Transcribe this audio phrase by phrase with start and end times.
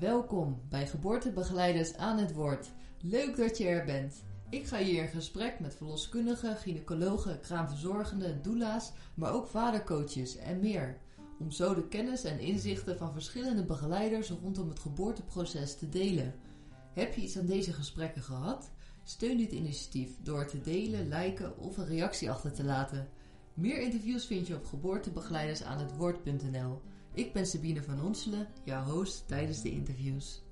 [0.00, 2.70] Welkom bij Geboortebegeleiders aan het Woord.
[3.00, 4.24] Leuk dat je er bent.
[4.50, 10.98] Ik ga hier in gesprek met verloskundigen, gynaecologen, kraamverzorgenden, doula's, maar ook vadercoaches en meer.
[11.38, 16.34] Om zo de kennis en inzichten van verschillende begeleiders rondom het geboorteproces te delen.
[16.92, 18.70] Heb je iets aan deze gesprekken gehad?
[19.02, 23.08] Steun dit initiatief door te delen, liken of een reactie achter te laten.
[23.54, 26.80] Meer interviews vind je op geboortebegeleidersaanhetwoord.nl.
[27.14, 30.42] Ik ben Sabine van Onselen, jouw host tijdens de interviews.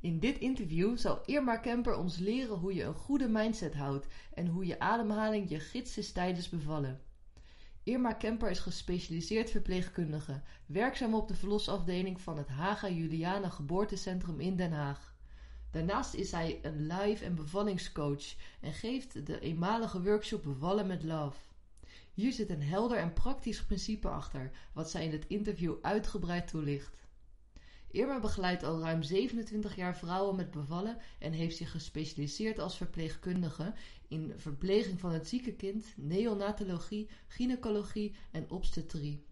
[0.00, 4.46] In dit interview zal Irma Kemper ons leren hoe je een goede mindset houdt en
[4.46, 7.07] hoe je ademhaling je gids is tijdens bevallen.
[7.88, 14.56] Irma Kemper is gespecialiseerd verpleegkundige, werkzaam op de verlosafdeling van het Haga Juliana Geboortecentrum in
[14.56, 15.14] Den Haag.
[15.70, 21.38] Daarnaast is zij een live- en bevallingscoach en geeft de eenmalige workshop Bevallen met Love.
[22.14, 26.96] Hier zit een helder en praktisch principe achter, wat zij in het interview uitgebreid toelicht.
[27.90, 33.74] Irma begeleidt al ruim 27 jaar vrouwen met bevallen en heeft zich gespecialiseerd als verpleegkundige
[34.08, 39.26] in verpleging van het zieke kind, neonatologie, gynaecologie en obstetrie.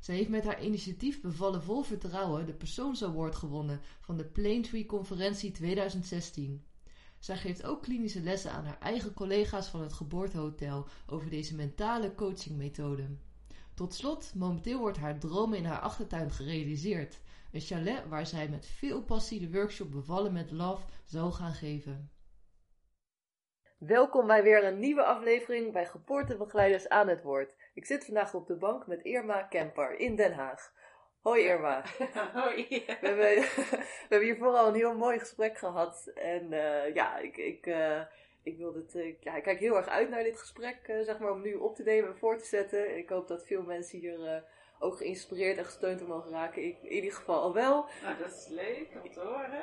[0.00, 4.86] Zij heeft met haar initiatief Bevallen vol vertrouwen de Persoons Award gewonnen van de Plaintree
[4.86, 6.62] Conferentie 2016.
[7.18, 12.14] Zij geeft ook klinische lessen aan haar eigen collega's van het geboortehotel over deze mentale
[12.14, 13.08] coachingmethode.
[13.74, 17.20] Tot slot, momenteel wordt haar droom in haar achtertuin gerealiseerd.
[17.52, 22.10] Een chalet waar zij met veel passie de workshop Bevallen met Love zal gaan geven.
[23.78, 27.56] Welkom bij weer een nieuwe aflevering bij Geboortebegeleiders aan het Woord.
[27.74, 30.72] Ik zit vandaag op de bank met Irma Kemper in Den Haag.
[31.20, 31.84] Hoi Irma.
[32.42, 32.66] Hoi.
[32.68, 33.40] We hebben,
[33.72, 36.06] we hebben hier vooral een heel mooi gesprek gehad.
[36.14, 38.00] En uh, ja, ik, ik, uh,
[38.42, 41.32] ik, wil dit, uh, ja, ik kijk heel erg uit naar dit gesprek, zeg maar,
[41.32, 42.96] om nu op te nemen en voor te zetten.
[42.96, 44.44] Ik hoop dat veel mensen hier
[44.78, 46.64] ook geïnspireerd en gesteund te mogen raken.
[46.64, 47.84] Ik in ieder geval al wel.
[48.02, 49.62] Nou, dat is leuk om te horen.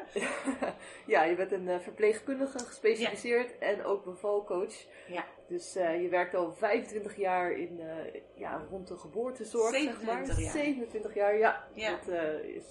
[1.13, 3.65] ja, je bent een verpleegkundige gespecialiseerd ja.
[3.65, 4.85] en ook bevalcoach.
[5.07, 5.25] Ja.
[5.47, 10.35] Dus uh, je werkt al 25 jaar in, uh, ja, rond de geboortezorg, 27 zeg
[10.35, 10.43] maar.
[10.43, 10.51] jaar.
[10.51, 11.67] 27 jaar, ja.
[11.73, 11.89] ja.
[11.89, 12.65] Dat uh, is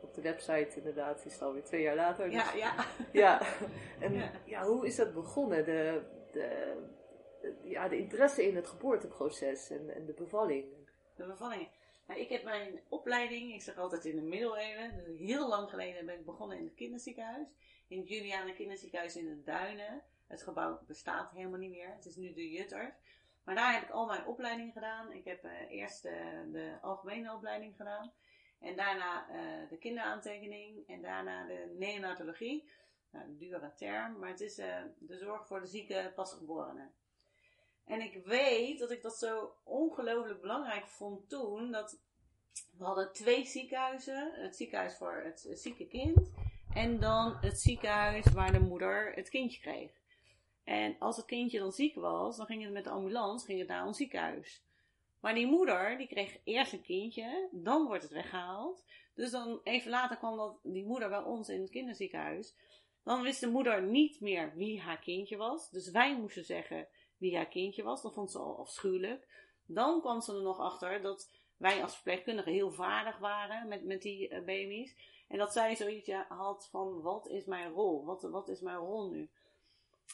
[0.00, 2.30] op de website inderdaad, is het alweer twee jaar later.
[2.30, 2.74] Ja, dus, ja.
[3.12, 3.40] ja.
[4.04, 4.30] En ja.
[4.44, 4.64] ja.
[4.64, 5.64] hoe is dat begonnen?
[5.64, 6.00] De,
[6.32, 6.76] de,
[7.62, 10.64] ja, de interesse in het geboorteproces en, en de bevalling.
[12.06, 16.06] Nou, ik heb mijn opleiding, ik zeg altijd in de middeleeuwen, dus heel lang geleden
[16.06, 17.48] ben ik begonnen in het kinderziekenhuis.
[17.88, 20.02] In het Juliana kinderziekenhuis in de Duinen.
[20.26, 21.94] Het gebouw bestaat helemaal niet meer.
[21.94, 22.94] Het is nu de Jutters.
[23.44, 25.12] Maar daar heb ik al mijn opleiding gedaan.
[25.12, 26.12] Ik heb uh, eerst uh,
[26.52, 28.12] de algemene opleiding gedaan.
[28.60, 30.88] En daarna uh, de kinderaantekening.
[30.88, 32.70] En daarna de neonatologie.
[33.10, 34.18] Nou, een dure term.
[34.18, 34.54] Maar het is
[34.98, 36.94] de zorg voor de zieke pasgeborenen.
[37.88, 41.70] En ik weet dat ik dat zo ongelooflijk belangrijk vond toen.
[41.70, 42.00] Dat
[42.78, 44.32] we hadden twee ziekenhuizen.
[44.34, 46.30] Het ziekenhuis voor het zieke kind.
[46.74, 49.90] En dan het ziekenhuis waar de moeder het kindje kreeg.
[50.64, 53.68] En als het kindje dan ziek was, dan ging het met de ambulance ging het
[53.68, 54.62] naar ons ziekenhuis.
[55.20, 58.84] Maar die moeder, die kreeg eerst een kindje, dan wordt het weggehaald.
[59.14, 62.54] Dus dan even later kwam dat, die moeder bij ons in het kinderziekenhuis.
[63.04, 65.70] Dan wist de moeder niet meer wie haar kindje was.
[65.70, 68.02] Dus wij moesten zeggen wie haar kindje was.
[68.02, 69.26] Dat vond ze al afschuwelijk.
[69.66, 74.02] Dan kwam ze er nog achter dat wij als verpleegkundigen heel vaardig waren met, met
[74.02, 74.94] die uh, baby's.
[75.28, 78.04] En dat zij zoiets had van, wat is mijn rol?
[78.04, 79.30] Wat, wat is mijn rol nu?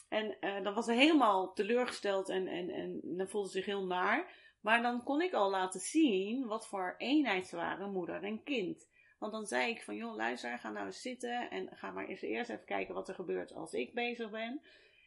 [0.09, 3.85] En uh, dan was ze helemaal teleurgesteld en, en, en dan voelde ze zich heel
[3.85, 4.33] naar.
[4.61, 8.87] Maar dan kon ik al laten zien wat voor eenheid ze waren, moeder en kind.
[9.19, 12.21] Want dan zei ik van, joh, luister, ga nou eens zitten en ga maar eens
[12.21, 14.61] eerst even kijken wat er gebeurt als ik bezig ben.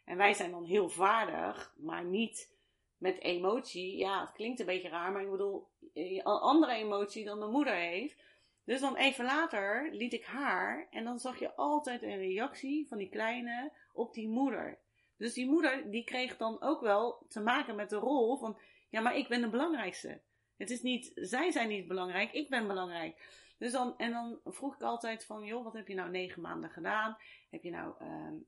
[0.08, 2.56] En wij zijn dan heel vaardig, maar niet
[2.96, 3.96] met emotie.
[3.96, 7.74] Ja, het klinkt een beetje raar, maar ik bedoel, een andere emotie dan de moeder
[7.74, 8.22] heeft.
[8.64, 12.98] Dus dan even later liet ik haar en dan zag je altijd een reactie van
[12.98, 14.78] die kleine op die moeder.
[15.16, 18.58] Dus die moeder die kreeg dan ook wel te maken met de rol van,
[18.88, 20.20] ja maar ik ben de belangrijkste.
[20.56, 23.36] Het is niet, zij zijn niet belangrijk, ik ben belangrijk.
[23.58, 26.70] Dus dan, en dan vroeg ik altijd van, joh, wat heb je nou negen maanden
[26.70, 27.16] gedaan?
[27.50, 27.94] Heb je nou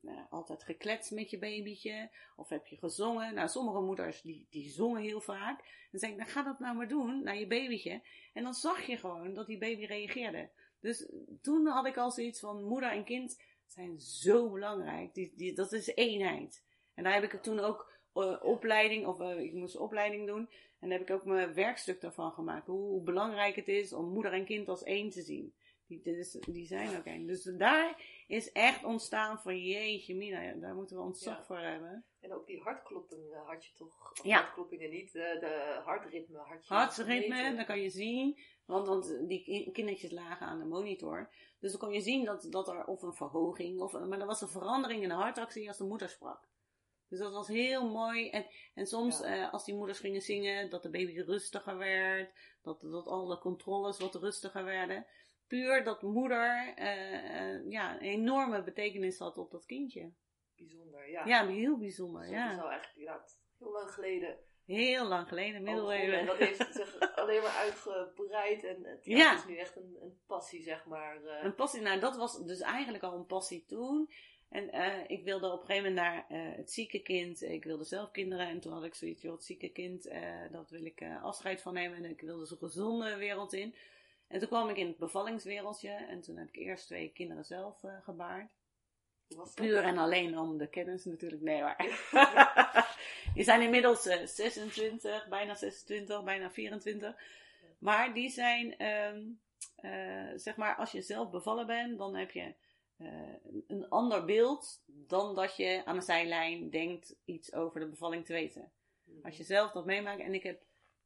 [0.01, 2.09] uh, altijd gekletst met je babytje?
[2.35, 3.33] Of heb je gezongen?
[3.33, 5.87] Nou, sommige moeders die, die zongen heel vaak.
[5.91, 8.01] Dan zei ik, nou ga dat nou maar doen naar je babytje.
[8.33, 10.49] En dan zag je gewoon dat die baby reageerde.
[10.79, 11.11] Dus
[11.41, 15.13] toen had ik al zoiets van, moeder en kind zijn zo belangrijk.
[15.13, 16.63] Die, die, dat is eenheid.
[16.93, 20.49] En daar heb ik toen ook uh, opleiding, of uh, ik moest opleiding doen.
[20.79, 22.67] En daar heb ik ook mijn werkstuk daarvan gemaakt.
[22.67, 25.53] Hoe belangrijk het is om moeder en kind als één te zien.
[25.99, 27.25] Die, die zijn ook eng.
[27.27, 31.43] Dus daar is echt ontstaan van jeetje mina, daar moeten we ontzag Ja.
[31.43, 32.05] voor hebben.
[32.19, 34.11] En ook die hartkloppingen had je toch?
[34.23, 34.37] Ja.
[34.41, 39.43] Hartkloppingen niet, de, de hartritme had je Hartritme, dan kan je zien, want, want die
[39.43, 41.29] ki- kindertjes lagen aan de monitor.
[41.59, 44.41] Dus dan kon je zien dat, dat er of een verhoging, of, maar er was
[44.41, 46.49] een verandering in de hartactie als de moeder sprak.
[47.07, 48.29] Dus dat was heel mooi.
[48.29, 49.25] En, en soms, Ja.
[49.25, 52.31] eh, als die moeders gingen zingen, dat de baby rustiger werd.
[52.61, 55.05] Dat, dat alle controles wat rustiger werden.
[55.51, 60.11] Puur dat moeder eh, eh, ja, een enorme betekenis had op dat kindje.
[60.55, 61.25] Bijzonder, ja.
[61.25, 62.21] Ja, heel bijzonder.
[62.21, 62.61] Dus dat is Ja.
[62.61, 64.37] al eigenlijk inderdaad heel lang geleden.
[64.65, 66.19] Heel lang geleden, middeleeuwen.
[66.19, 68.63] En dat heeft zich alleen maar uitgebreid.
[68.63, 69.29] En het, ja, Ja.
[69.29, 71.23] het is nu echt een, een passie, zeg maar.
[71.23, 71.43] eh.
[71.43, 74.09] Een passie, nou dat was dus eigenlijk al een passie toen.
[74.49, 74.69] En
[75.09, 76.25] ik wilde op een gegeven moment naar
[76.57, 77.41] het zieke kind.
[77.41, 78.47] Ik wilde zelf kinderen.
[78.47, 81.73] En toen had ik zoiets, joh, het zieke kind, eh, dat wil ik afscheid van
[81.73, 81.97] nemen.
[81.97, 83.75] En ik wilde zo'n gezonde wereld in.
[84.31, 85.89] En toen kwam ik in het bevallingswereldje.
[85.89, 88.49] En toen heb ik eerst twee kinderen zelf eh, gebaard.
[89.55, 91.41] Puur en alleen om de kennis natuurlijk.
[91.41, 91.77] Nee maar.
[93.35, 97.15] die zijn inmiddels eh, 26, bijna 26, bijna 24.
[97.79, 99.21] Maar die zijn, ehm,
[99.75, 102.53] eh, zeg maar, als je zelf bevallen bent, dan heb je
[102.97, 103.07] eh,
[103.43, 108.25] een- een ander beeld dan dat je aan de zijlijn denkt iets over de bevalling
[108.25, 108.71] te weten.
[109.03, 109.25] Mhm.
[109.25, 110.61] Als je zelf dat meemaakt, en ik heb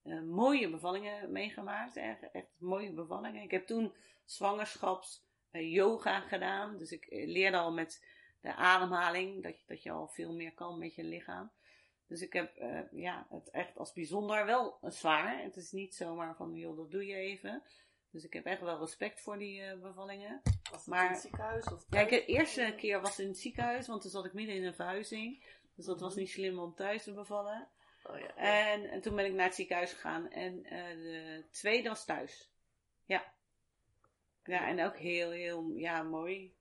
[0.06, 3.42] eh, mooie bevallingen meegemaakt, echt, echt mooie bevallingen.
[3.44, 3.94] Ik heb toen
[4.26, 8.06] zwangerschaps eh, yoga gedaan, dus ik eh, leerde al met
[8.42, 11.52] de ademhaling dat je, dat je al veel meer kan met je lichaam.
[12.08, 12.56] Dus ik heb
[12.92, 15.42] ja, het echt als bijzonder wel zwaar.
[15.44, 17.64] Het is niet zomaar van, joh, dat doe je even.
[18.12, 20.42] Dus ik heb echt wel respect voor die bevallingen.
[20.44, 23.38] Was het maar- in het ziekenhuis of Ja, ik, de eerste keer was in het
[23.38, 25.46] ziekenhuis, want toen zat ik midden in een verhuizing.
[25.76, 27.68] Dus dat was niet slim om thuis te bevallen.
[28.10, 28.36] Oh, ja.
[28.36, 30.30] En, en toen ben ik naar het ziekenhuis gegaan.
[30.30, 32.50] En eh, de tweede was thuis.
[33.06, 33.34] Ja.
[34.44, 36.56] Ja, en ook heel, heel ja, mooi.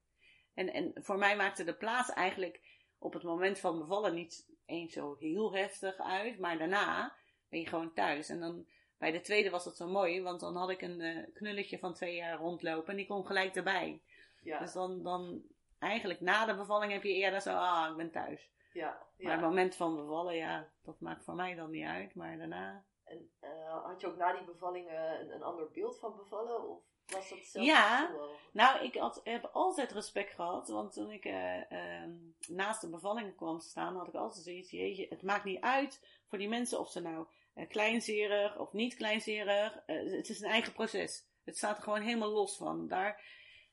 [0.55, 2.61] En, en voor mij maakte de plaats eigenlijk
[2.99, 6.39] op het moment van bevallen niet eens zo heel heftig uit.
[6.39, 7.17] Maar daarna
[7.49, 8.29] ben je gewoon thuis.
[8.29, 8.67] En dan
[8.99, 11.95] bij de tweede was dat zo mooi, want dan had ik een eh, knulletje van
[11.95, 14.01] twee jaar rondlopen en die kon gelijk erbij.
[14.43, 15.43] ja, Dus dan, dan
[15.79, 18.51] eigenlijk na de bevalling heb je eerder zo, ah, ik ben thuis.
[18.75, 19.25] Ja, ja.
[19.25, 22.15] Maar het moment van bevallen, ja, dat maakt voor mij dan niet uit.
[22.15, 22.85] Maar daarna...
[23.05, 26.69] En eh, had je ook na die bevalling eh, een, een ander beeld van bevallen?
[26.69, 28.11] Of was dat zelfs Ja.
[28.13, 28.37] wel?
[28.53, 30.69] Nou, ik had, heb altijd respect gehad.
[30.69, 32.13] Want toen ik eh, ehm,
[32.49, 34.71] naast de bevalling kwam te staan, had ik altijd zoiets.
[34.71, 37.27] Jeetje, het maakt niet uit voor die mensen of ze nou
[37.69, 39.83] kleinzerig of niet kleinzerig.
[39.87, 41.27] het is een eigen proces.
[41.45, 42.89] Het staat er gewoon helemaal los van.
[42.89, 43.23] Daar,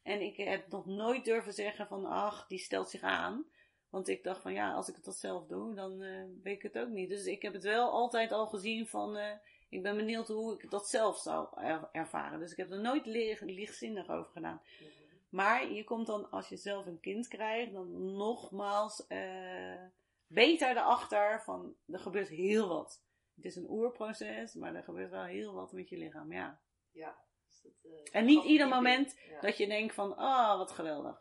[0.03, 3.45] en ik heb nog nooit durven zeggen van, ach, die stelt zich aan.
[3.91, 6.61] Want ik dacht van, ja, als ik het dat zelf doe, dan eh, weet ik
[6.61, 7.09] het ook niet.
[7.09, 9.31] Dus ik heb het wel altijd al gezien van, eh,
[9.69, 12.39] ik ben benieuwd hoe ik dat zelf zou er- ervaren.
[12.39, 13.05] Dus ik heb er nooit
[13.41, 14.61] lichtzinnig over gedaan.
[14.79, 14.89] Mhm.
[15.29, 19.83] Maar je komt dan, als je zelf een kind krijgt, dan nogmaals eh,
[20.27, 23.01] beter erachter van, er gebeurt heel wat.
[23.35, 26.59] Het is een oerproces, maar er gebeurt wel heel wat met je lichaam, ja.
[26.91, 27.15] Ja.
[27.47, 29.15] dus dat, En niet ieder moment.
[29.29, 29.39] Ja.
[29.41, 31.20] Dat je denkt van, ah, wat geweldig.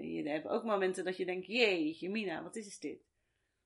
[0.00, 3.02] Je hebt ook momenten dat je denkt, jeetje mina, wat is dit?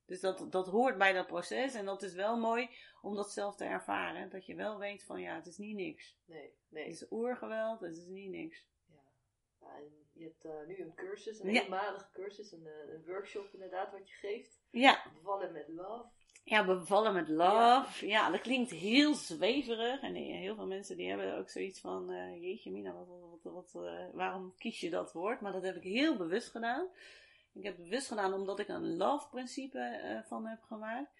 [0.04, 2.70] Dus dat, dat hoort bij dat proces en dat is wel mooi
[3.02, 4.30] om dat zelf te ervaren.
[4.30, 6.16] Dat je wel weet van, ja, het is niet niks.
[6.24, 6.86] Nee, Het nee.
[6.88, 8.66] is oergeweld, het is niet niks.
[8.86, 9.76] Ja.
[10.12, 11.62] Je hebt eh, nu een cursus, een Ja.
[11.62, 14.60] eenmalige cursus, een, eh, een workshop inderdaad wat je geeft.
[14.70, 16.08] Ja, Bevallen met love.
[16.48, 18.06] Ja, bevallen met love.
[18.06, 18.30] Ja.
[18.30, 20.00] dat klinkt heel zweverig.
[20.00, 22.10] En heel veel mensen die hebben ook zoiets van...
[22.10, 23.06] eh, jeetje mina, wat,
[23.42, 25.40] wat, wat, eh, waarom kies je dat woord?
[25.40, 26.86] Maar dat heb ik heel bewust gedaan.
[27.52, 31.10] Ik heb het bewust gedaan omdat ik een love-principe eh, van heb gemaakt.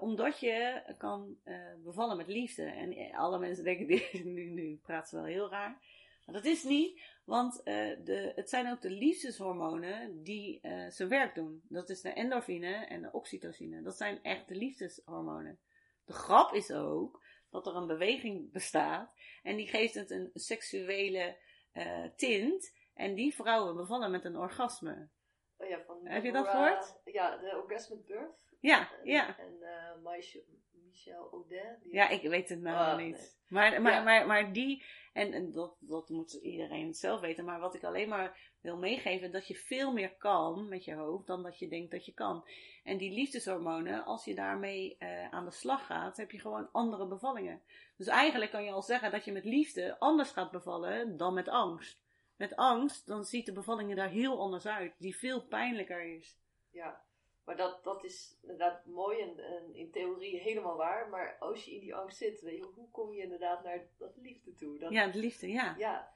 [0.00, 1.36] Omdat je kan
[1.84, 2.62] bevallen met liefde.
[2.62, 3.86] En alle mensen denken,
[4.34, 5.78] nu, nu praat ze wel heel raar.
[6.24, 11.08] Maar dat is niet, want eh, de, het zijn ook de liefdeshormonen die eh, zijn
[11.08, 11.62] werk doen.
[11.68, 13.82] Dat is de endorfine en de oxytocine.
[13.82, 15.58] Dat zijn echt de liefdeshormonen.
[16.04, 19.12] De grap is ook dat er een beweging bestaat
[19.42, 21.36] en die geeft het een seksuele
[21.72, 22.82] eh, tint.
[22.94, 25.08] En die vrouwen bevallen met een orgasme.
[25.56, 27.00] Oh ja, van Heb je dat gehoord?
[27.04, 28.42] Ja, de Orgasmic Birth.
[28.60, 29.38] Ja, En, ja.
[29.38, 29.58] En
[30.02, 31.76] Michel, Michel Audin.
[31.82, 33.16] Die Ja, ik weet het nou niet.
[33.16, 33.28] nee.
[33.48, 34.02] Maar, maar, Ja.
[34.02, 38.08] maar, maar die, en, en dat, dat moet iedereen zelf weten, maar wat ik alleen
[38.08, 41.90] maar wil meegeven, dat je veel meer kan met je hoofd dan dat je denkt
[41.90, 42.44] dat je kan.
[42.84, 47.06] En die liefdeshormonen, als je daarmee eh, aan de slag gaat, heb je gewoon andere
[47.06, 47.62] bevallingen.
[47.96, 51.48] Dus eigenlijk kan je al zeggen dat je met liefde anders gaat bevallen dan met
[51.48, 52.02] angst.
[52.36, 56.36] Met angst, dan ziet de bevallingen daar heel anders uit, die veel pijnlijker is.
[56.70, 57.02] Ja,
[57.44, 61.08] maar dat, dat is inderdaad mooi en, en in theorie helemaal waar.
[61.08, 64.16] Maar als je in die angst zit, weet je, hoe kom je inderdaad naar dat
[64.16, 64.78] liefde toe?
[64.78, 65.74] Dat, Ja, de liefde, ja.
[65.78, 66.12] ja,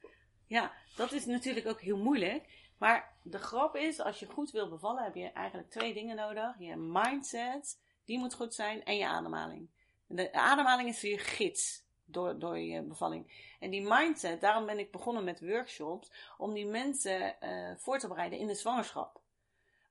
[0.46, 2.66] Ja, dat is natuurlijk ook heel moeilijk.
[2.78, 6.58] Maar de grap is, als je goed wil bevallen, heb je eigenlijk twee dingen nodig.
[6.58, 9.68] Je mindset, die moet goed zijn, en je ademhaling.
[10.06, 13.54] De ademhaling is je gids door, door je bevalling.
[13.60, 18.08] En die mindset, daarom ben ik begonnen met workshops, om die mensen eh, voor te
[18.08, 19.20] bereiden in de zwangerschap.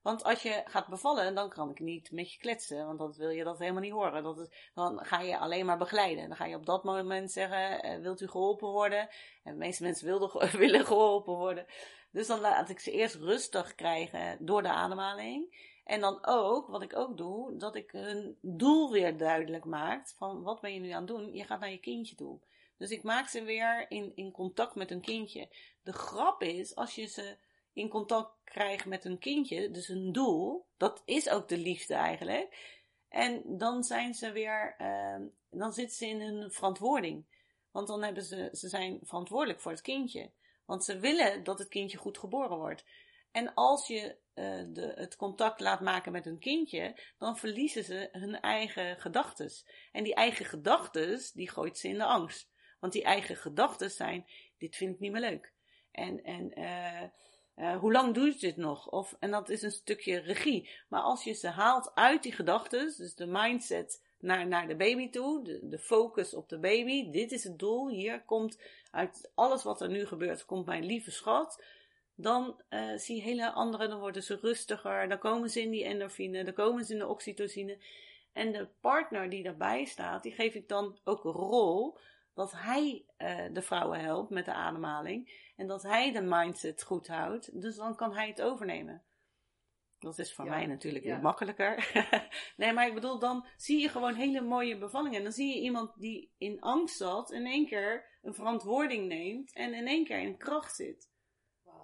[0.02, 3.30] Want als je gaat bevallen, dan kan ik niet met je kletsen, want dan wil
[3.30, 4.22] je dat helemaal niet horen.
[4.22, 6.28] Dat dan ga je alleen maar begeleiden.
[6.28, 9.08] Dan ga je op dat moment zeggen, eh, wilt u geholpen worden?
[9.42, 10.06] En de meeste mensen
[10.58, 11.66] willen geholpen worden.
[12.10, 15.66] Dus dan laat ik ze eerst rustig krijgen door de ademhaling.
[15.84, 20.08] En dan ook, wat ik ook doe, dat ik hun doel weer duidelijk maak.
[20.08, 21.32] Van wat ben je nu aan het doen?
[21.34, 22.40] Je gaat naar je kindje toe.
[22.76, 25.48] Dus ik maak ze weer in, in contact met hun kindje.
[25.82, 27.36] De grap is, als je ze
[27.78, 32.76] in contact krijgt met hun kindje, dus hun doel, dat is ook de liefde eigenlijk.
[33.08, 37.26] En dan zijn ze weer, uh, dan zitten ze in hun verantwoording.
[37.70, 40.30] Want dan hebben ze, ze zijn verantwoordelijk voor het kindje.
[40.64, 42.84] Want ze willen dat het kindje goed geboren wordt.
[43.30, 48.08] En als je uh, de, het contact laat maken met hun kindje, dan verliezen ze
[48.12, 49.50] hun eigen gedachten.
[49.92, 52.50] En die eigen gedachten, die gooit ze in de angst.
[52.80, 54.26] Want die eigen gedachten zijn,
[54.58, 55.52] dit vind ik niet meer leuk.
[55.90, 57.02] En, en uh,
[57.58, 58.88] uh, hoe lang doe je dit nog?
[58.88, 60.70] Of, en dat is een stukje regie.
[60.88, 65.10] Maar als je ze haalt uit die gedachten, dus de mindset naar, naar de baby
[65.10, 68.60] toe, de, focus op de baby, dit is het doel, hier komt
[68.90, 71.62] uit alles wat er nu gebeurt, komt mijn lieve schat
[72.20, 75.84] dan uh, zie je hele andere, dan worden ze rustiger, dan komen ze in die
[75.84, 77.78] endorfine, dan komen ze in de oxytocine.
[78.32, 81.98] En de partner die daarbij staat, die geef ik dan ook een rol
[82.38, 87.08] dat hij uh, de vrouwen helpt met de ademhaling en dat hij de mindset goed
[87.08, 87.60] houdt.
[87.60, 89.02] Dus dan kan hij het overnemen.
[89.98, 91.18] Dat is voor mij natuurlijk ja.
[91.20, 91.92] makkelijker.
[92.56, 95.22] nee, maar ik bedoel, dan zie je gewoon hele mooie bevallingen.
[95.22, 99.74] Dan zie je iemand die in angst zat, in één keer een verantwoording neemt en
[99.74, 101.10] in één keer in kracht zit.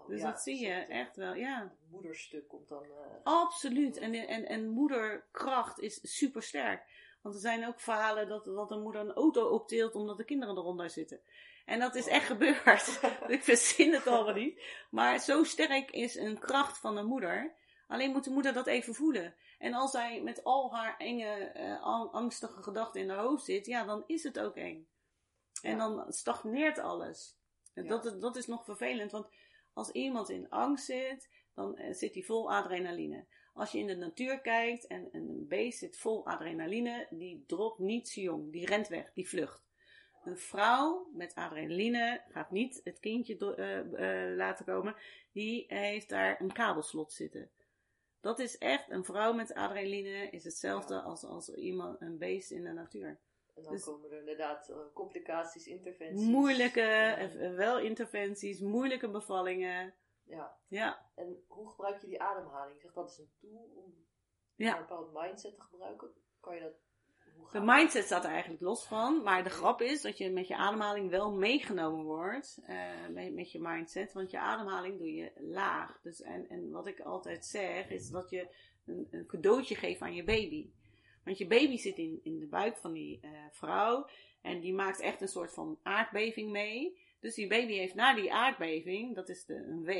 [0.06, 1.74] Dus ja, dat zie je echt wel, ja.
[1.90, 2.84] moederstuk komt dan.
[2.84, 2.90] Uh,
[3.22, 3.96] Absoluut.
[3.96, 7.03] En, en, en moederkracht is super sterk.
[7.24, 10.56] Want er zijn ook verhalen dat, dat een moeder een auto opteelt omdat de kinderen
[10.56, 11.20] eronder zitten.
[11.64, 13.00] En dat is echt gebeurd.
[13.26, 14.62] ik verzin het allemaal niet.
[14.90, 17.54] Maar zo sterk is een kracht van een moeder.
[17.88, 19.34] Alleen moet de moeder dat even voelen.
[19.58, 23.84] En als zij met al haar enge, uh, angstige gedachten in haar hoofd zit, ja,
[23.84, 24.88] dan is het ook eng.
[25.62, 25.76] En ja.
[25.76, 27.36] dan stagneert alles.
[27.74, 27.98] En ja.
[27.98, 29.28] dat, dat is nog vervelend, want
[29.72, 33.26] als iemand in angst zit, dan eh, zit hij vol adrenaline.
[33.54, 38.08] Als je in de natuur kijkt en, een beest zit vol adrenaline, die dropt niet
[38.08, 39.62] zo jong, die rent weg, die vlucht.
[40.24, 44.96] Een vrouw met adrenaline gaat niet het kindje uh, uh, laten komen,
[45.32, 47.50] die heeft daar een kabelslot zitten.
[48.20, 52.64] Dat is echt, een vrouw met adrenaline is hetzelfde als, als iemand, een beest in
[52.64, 53.18] de natuur.
[53.54, 56.26] En dan dus, komen er inderdaad uh, complicaties, interventies.
[56.26, 57.50] Moeilijke, ja.
[57.50, 59.94] wel interventies, moeilijke bevallingen.
[60.24, 60.56] Ja.
[60.68, 61.06] ja.
[61.14, 62.80] En hoe gebruik je die ademhaling?
[62.80, 63.94] Zeg, dat is een tool om
[64.54, 64.74] ja.
[64.74, 66.10] een bepaald mindset te gebruiken.
[66.40, 66.72] Kan je dat...
[67.52, 70.56] De mindset staat er eigenlijk los van, maar de grap is dat je met je
[70.56, 76.00] ademhaling wel meegenomen wordt uh, met, met je mindset, want je ademhaling doe je laag.
[76.00, 78.54] Dus en, en wat ik altijd zeg is dat je
[78.86, 80.70] een, een cadeautje geeft aan je baby.
[81.24, 84.08] Want je baby zit in, in de buik van die uh, vrouw.
[84.42, 86.98] En die maakt echt een soort van aardbeving mee.
[87.24, 89.90] Dus die baby heeft na die aardbeving, dat is de, een W,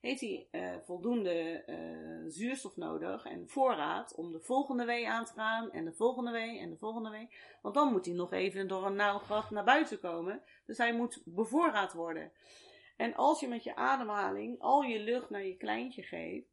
[0.00, 5.32] heeft hij uh, voldoende uh, zuurstof nodig en voorraad om de volgende W aan te
[5.32, 5.72] gaan.
[5.72, 7.14] En de volgende W en de volgende W.
[7.62, 10.42] Want dan moet hij nog even door een nauw naar buiten komen.
[10.66, 12.32] Dus hij moet bevoorraad worden.
[12.96, 16.48] En als je met je ademhaling al je lucht naar je kleintje geeft,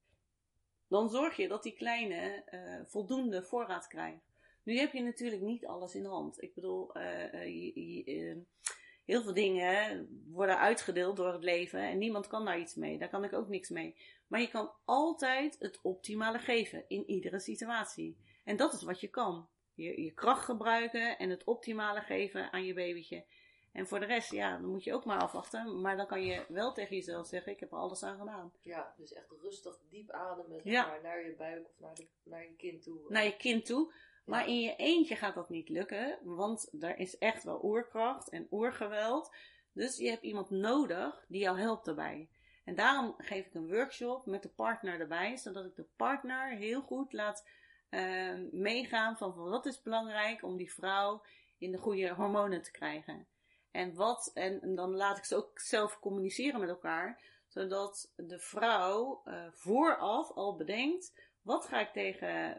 [0.88, 4.24] dan zorg je dat die kleine uh, voldoende voorraad krijgt.
[4.63, 6.41] Nu heb je natuurlijk niet alles in hand.
[6.41, 8.35] Ik bedoel, uh,
[9.05, 12.97] heel veel dingen worden uitgedeeld door het leven en niemand kan daar iets mee.
[12.97, 13.95] Daar kan ik ook niks mee.
[14.27, 18.17] Maar je kan altijd het optimale geven in iedere situatie.
[18.43, 19.50] En dat is wat je kan.
[19.74, 23.25] Je, je kracht gebruiken en het optimale geven aan je babytje.
[23.71, 25.81] En voor de rest, ja, dan moet je ook maar afwachten.
[25.81, 28.53] Maar dan kan je wel tegen jezelf zeggen, ik heb er alles aan gedaan.
[28.62, 31.00] Ja, dus echt rustig, diep ademen ja.
[31.03, 33.05] naar je buik of naar, de, naar je kind toe.
[33.07, 33.93] Naar je kind toe.
[34.25, 38.48] Maar in je eentje gaat dat niet lukken, want er is echt wel oerkracht en
[38.51, 39.36] oergeweld.
[39.72, 42.29] Dus je hebt iemand nodig die jou helpt daarbij.
[42.63, 46.82] En daarom geef ik een workshop met de partner erbij, zodat ik de partner heel
[46.82, 47.48] goed laat
[47.89, 51.24] uh, meegaan van, van wat is belangrijk om die vrouw
[51.58, 53.27] in de goede hormonen te krijgen.
[53.72, 59.22] En wat, en, dan laat ik ze ook zelf communiceren met elkaar, zodat de vrouw
[59.25, 61.13] uh, vooraf al bedenkt,
[61.46, 62.58] wat ga ik tegen,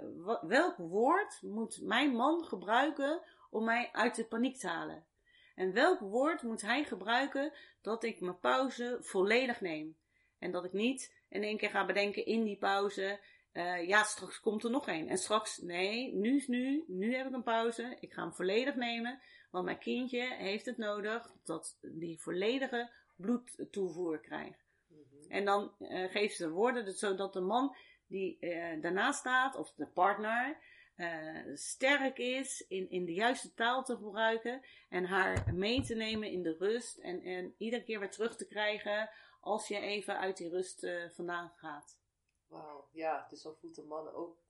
[0.48, 5.06] welk woord moet mijn man gebruiken om mij uit de paniek te halen?
[5.54, 7.52] En welk woord moet hij gebruiken
[7.82, 9.96] dat ik mijn pauze volledig neem?
[10.38, 13.20] En dat ik niet in één keer ga bedenken in die pauze.
[13.52, 15.08] eh, ja, straks komt er nog één.
[15.08, 16.84] En straks, nee, nu is nu.
[16.86, 17.96] Nu heb ik een pauze.
[18.00, 19.20] Ik ga hem volledig nemen.
[19.50, 24.66] Want mijn kindje heeft het nodig dat die volledige bloedtoevoer krijgt.
[24.86, 25.30] Mhm.
[25.30, 27.76] En dan eh geeft ze woorden, dus zodat de man
[28.08, 30.58] die eh, daarnaast staat, of de partner,
[30.96, 36.30] eh, sterk is in, in de juiste taal te gebruiken en haar mee te nemen
[36.30, 39.10] in de rust en, en iedere keer weer terug te krijgen
[39.40, 41.98] als je even uit die rust eh, vandaan gaat.
[42.46, 44.44] Wauw, ja, dus dan voelt de man ook.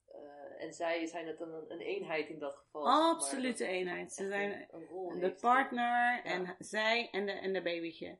[0.58, 2.88] en zij zijn het dan een, een eenheid in dat geval.
[2.88, 4.12] Absolute eenheid.
[4.12, 8.18] Ze zijn een, de partner en zij en de, en de babytje.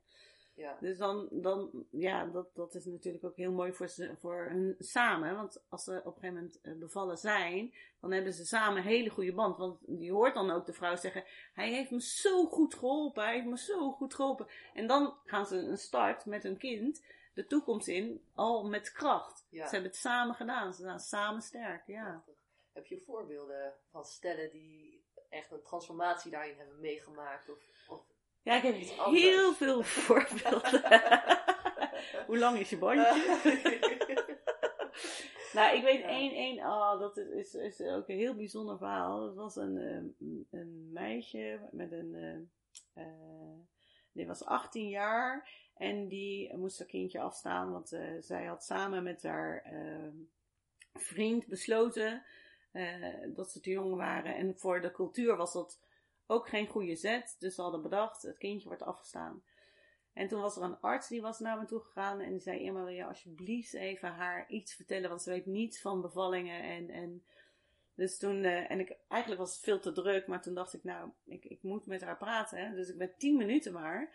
[0.56, 4.46] Ja, Dus dan, dan ja, dat, dat is natuurlijk ook heel mooi voor, ze, voor
[4.50, 5.34] hun samen.
[5.34, 8.88] Want als ze op een gegeven moment eh, bevallen zijn, dan hebben ze samen een
[8.88, 9.56] hele goede band.
[9.56, 13.34] Want je hoort dan ook de vrouw zeggen: Hij heeft me zo goed geholpen, hij
[13.34, 14.46] heeft me zo goed geholpen.
[14.74, 17.02] En dan gaan ze een start met hun kind
[17.34, 19.46] de toekomst in, al met kracht.
[19.48, 19.64] Ja.
[19.66, 22.10] Ze hebben het samen gedaan, ze zijn samen sterk, ja.
[22.10, 22.34] prachtig.
[22.72, 27.50] Heb je voorbeelden van stellen die echt een transformatie daarin hebben meegemaakt?
[27.50, 28.15] Of, of
[28.46, 29.22] Ja, ik heb Iets anders.
[29.22, 30.82] heel veel voorbeelden.
[32.26, 33.14] Hoe lang is je bandje?
[35.52, 36.06] Nou, ik weet Ja.
[36.08, 39.20] één, één, oh, dat is, is, ook een heel bijzonder verhaal.
[39.20, 40.26] Dat was een, eh,
[40.60, 42.14] een meisje met een,
[42.94, 43.04] eh,
[44.12, 49.02] die was 18 jaar en die moest haar kindje afstaan, want eh, zij had samen
[49.02, 50.08] met haar eh,
[50.94, 52.22] vriend besloten
[52.72, 54.34] eh, dat ze te jong waren.
[54.36, 55.80] En voor de cultuur was dat
[56.26, 59.42] ook geen goede zet, dus ze hadden bedacht, het kindje wordt afgestaan.
[60.16, 62.58] En toen was er een arts die was naar me toe gegaan en die zei:
[62.58, 65.08] Irma, wil je alsjeblieft even haar iets vertellen?
[65.08, 66.62] Want ze weet niets van bevallingen.
[66.62, 67.24] En, en
[67.94, 70.84] dus toen, eh, en ik, eigenlijk was het veel te druk, maar toen dacht ik:
[70.84, 72.74] Nou, ik, ik moet met haar praten.
[72.74, 74.14] Dus ik ben tien minuten maar.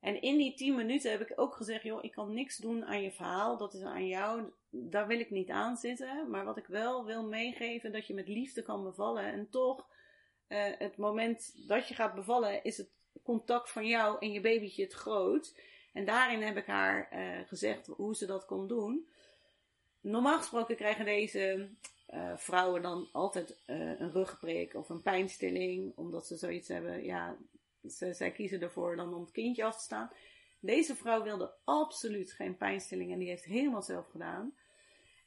[0.00, 3.02] En in die tien minuten heb ik ook gezegd: Joh, ik kan niks doen aan
[3.02, 4.52] je verhaal, dat is aan jou.
[4.70, 6.30] Daar wil ik niet aan zitten.
[6.30, 9.24] Maar wat ik wel wil meegeven, dat je met liefde kan bevallen.
[9.24, 9.88] En toch,
[10.48, 12.90] eh, het moment dat je gaat bevallen, is het
[13.22, 15.54] contact van jou en je babytje het groot.
[15.92, 19.08] En daarin heb ik haar eh, gezegd hoe ze dat kon doen.
[20.00, 21.68] Normaal gesproken krijgen deze
[22.06, 27.04] eh, vrouwen dan altijd een rugprik of een pijnstilling, omdat ze zoiets hebben.
[27.04, 27.36] Ja,
[27.88, 30.10] ze, zij kiezen ervoor dan om het kindje af te staan.
[30.60, 34.54] Deze vrouw wilde absoluut geen pijnstilling en die heeft helemaal zelf gedaan.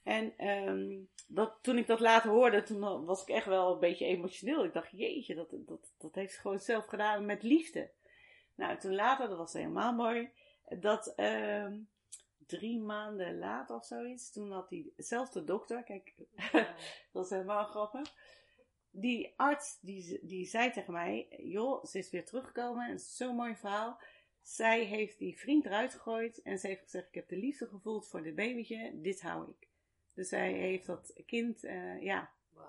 [0.03, 4.05] En ehm, dat, toen ik dat later hoorde, toen was ik echt wel een beetje
[4.05, 4.65] emotioneel.
[4.65, 7.89] Ik dacht, jeetje, dat, dat, dat heeft ze gewoon zelf gedaan met liefde.
[8.55, 10.29] Nou, toen later, dat was helemaal mooi,
[10.79, 11.79] dat ehm,
[12.45, 16.13] drie maanden later of zoiets, toen had diezelfde dokter, kijk,
[17.13, 18.13] dat is helemaal grappig.
[18.91, 23.55] Die arts, die, die zei tegen mij, joh, ze is weer teruggekomen, en zo'n mooi
[23.55, 23.99] verhaal.
[24.41, 28.07] Zij heeft die vriend eruit gegooid en ze heeft gezegd, ik heb de liefde gevoeld
[28.07, 29.70] voor dit babytje, dit hou ik.
[30.13, 32.31] Dus zij heeft dat kind, eh, ja.
[32.53, 32.67] Wauw.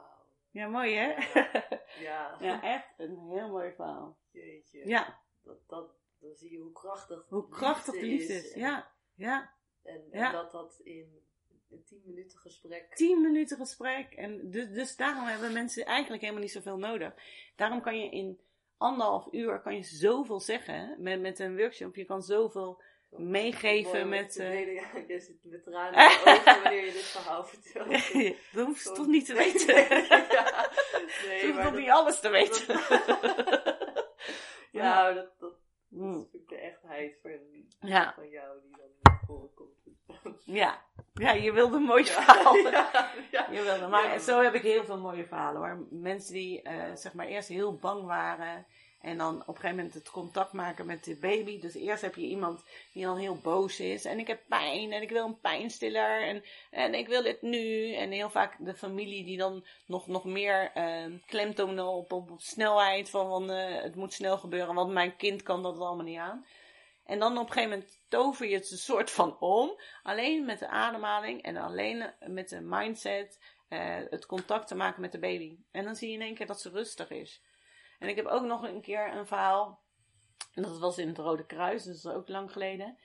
[0.50, 1.14] Ja, mooi hè?
[2.00, 2.36] Ja.
[2.40, 4.16] ja, echt een heel mooi verhaal.
[4.30, 4.86] Jeetje.
[4.88, 8.52] Ja, Dat, dat, dan zie je hoe krachtig hoe krachtig de liefde is.
[8.52, 9.54] En, Ja, ja.
[9.82, 10.32] En, en Ja.
[10.32, 11.22] dat dat in
[11.70, 12.94] een tien minuten gesprek.
[12.94, 14.12] Tien minuten gesprek.
[14.12, 17.14] En dus, dus daarom hebben mensen eigenlijk helemaal niet zoveel nodig.
[17.56, 18.40] Daarom kan je in
[18.76, 21.96] anderhalf uur kan je zoveel zeggen met, met een workshop.
[21.96, 22.82] Je kan zoveel
[23.16, 24.74] meegeven met, delen.
[24.74, 28.12] Ja, je zit met tranen je ogen wanneer je dit verhaal vertelt.
[28.52, 29.74] dat hoeft ze toch niet te weten.
[30.36, 30.70] ja,
[31.26, 32.80] nee, hoeft maar toch niet alles te weten.
[34.72, 35.60] ja, dat, dat, dat
[35.92, 36.10] Mm.
[36.10, 37.30] is natuurlijk de echtheid van,
[37.88, 38.12] Ja.
[38.14, 39.70] van jou die dan naar voren komt.
[40.44, 40.82] Ja.
[41.14, 42.56] ja, je wilde een mooi verhaal.
[42.56, 45.86] Je wilde, maar zo heb ik heel veel mooie verhalen hoor.
[45.90, 48.66] Mensen die eh, zeg maar eerst heel bang waren
[49.02, 51.60] en dan op een gegeven moment het contact maken met de baby.
[51.60, 55.02] Dus eerst heb je iemand die dan heel boos is en ik heb pijn en
[55.02, 57.94] ik wil een pijnstiller en, en ik wil het nu.
[57.94, 62.40] En heel vaak de familie die dan nog, nog meer eh, klemtonen op, op, op
[62.40, 66.18] snelheid van, van eh, het moet snel gebeuren, want mijn kind kan dat allemaal niet
[66.18, 66.46] aan.
[67.04, 69.80] En dan op een gegeven moment tover je het een soort van om.
[70.02, 73.38] Alleen met de ademhaling en alleen met de mindset.
[73.68, 75.56] eh, het contact te maken met de baby.
[75.70, 77.42] En dan zie je in één keer dat ze rustig is.
[78.02, 79.80] En ik heb ook nog een keer een verhaal.
[80.54, 82.98] En dat was in het Rode Kruis, dus dat is ook lang geleden.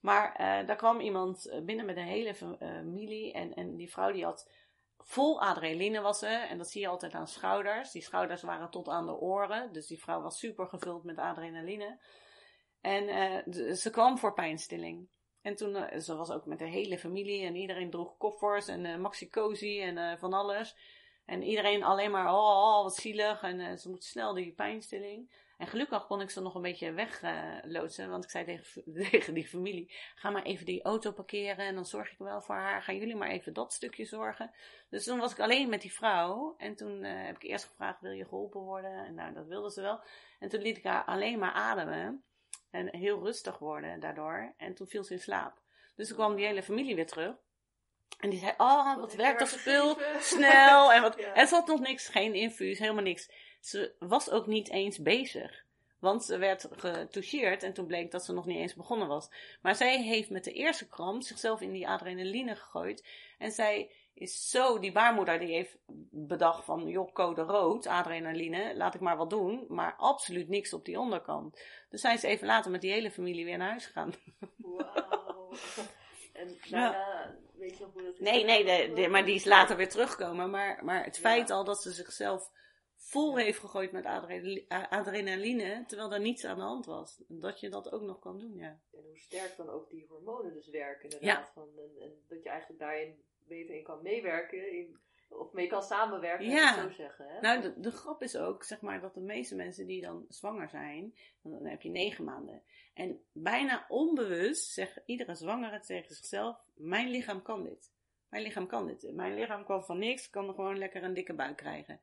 [0.00, 3.32] Maar eh, daar kwam iemand eh, binnen met een hele eh, familie.
[3.32, 4.50] En, en die vrouw die had
[4.96, 6.26] vol adrenaline was ze.
[6.26, 7.90] En dat zie je altijd aan schouders.
[7.90, 9.72] Die schouders waren tot aan de oren.
[9.72, 12.00] Dus die vrouw was super gevuld met adrenaline.
[12.80, 13.04] En
[13.76, 15.08] ze kwam voor pijnstilling.
[15.42, 18.96] En toen, ze was ook met de hele familie en iedereen droeg koffers en eh
[18.96, 20.76] maxi-cozy en van alles.
[21.24, 25.30] En iedereen alleen maar, oh, oh wat zielig en eh, ze moet snel die pijnstilling.
[25.60, 28.10] En gelukkig kon ik ze nog een beetje wegloodsen.
[28.10, 31.86] want ik zei tegen, tegen die familie: ga maar even die auto parkeren en dan
[31.86, 32.82] zorg ik wel voor haar.
[32.82, 34.50] Gaan jullie maar even dat stukje zorgen.
[34.88, 36.54] Dus toen was ik alleen met die vrouw.
[36.56, 39.04] En toen eh, heb ik eerst gevraagd: wil je geholpen worden?
[39.06, 40.00] En nou, dat wilde ze wel.
[40.38, 42.24] En toen liet ik haar alleen maar ademen.
[42.70, 44.54] En heel rustig worden daardoor.
[44.56, 45.60] En toen viel ze in slaap.
[45.96, 47.36] Dus toen kwam die hele familie weer terug.
[48.18, 50.92] En die zei, oh, wat, werkt dat spul, snel.
[50.92, 51.32] En, wat, ja.
[51.34, 53.30] en ze had nog niks, geen infuus, helemaal niks.
[53.60, 55.64] Ze was ook niet eens bezig.
[55.98, 59.30] Want ze werd getoucheerd en toen bleek dat ze nog niet eens begonnen was.
[59.62, 63.06] Maar zij heeft met de eerste kramp zichzelf in die adrenaline gegooid.
[63.38, 65.78] En zij is zo, die baarmoeder die heeft
[66.10, 69.64] bedacht van, joh, code rood, adrenaline, laat ik maar wat doen.
[69.68, 71.60] Maar absoluut niks op die onderkant.
[71.88, 74.12] Dus zij is even later met die hele familie weer naar huis gegaan.
[74.56, 75.52] Wauw.
[76.40, 78.20] En daarna, weet je nog hoe dat is?
[78.20, 80.50] Nee, nee, de, maar die is later weer teruggekomen.
[80.50, 82.50] Maar, maar het feit al dat ze zichzelf
[82.96, 84.04] vol heeft gegooid met
[84.68, 87.22] adrenaline, terwijl er niets aan de hand was.
[87.28, 88.80] Dat je dat ook nog kan doen, ja.
[88.92, 91.46] En hoe sterk dan ook die hormonen dus werken, inderdaad.
[91.46, 91.52] Ja.
[91.52, 94.98] Van, en, en, dat je eigenlijk daarin beter in kan meewerken, in,
[95.30, 96.74] of mee kan samenwerken, ja.
[96.74, 97.26] zo zeggen.
[97.28, 97.40] Hè?
[97.40, 100.68] Nou, de, de grap is ook, zeg maar, dat de meeste mensen die dan zwanger
[100.68, 102.62] zijn, dan heb je negen maanden.
[102.94, 107.92] En bijna onbewust zegt iedere zwangere tegen zichzelf, mijn lichaam kan dit.
[108.28, 109.12] Mijn lichaam kan dit.
[109.12, 112.00] Mijn lichaam kan van niks, kan gewoon lekker een dikke buik krijgen.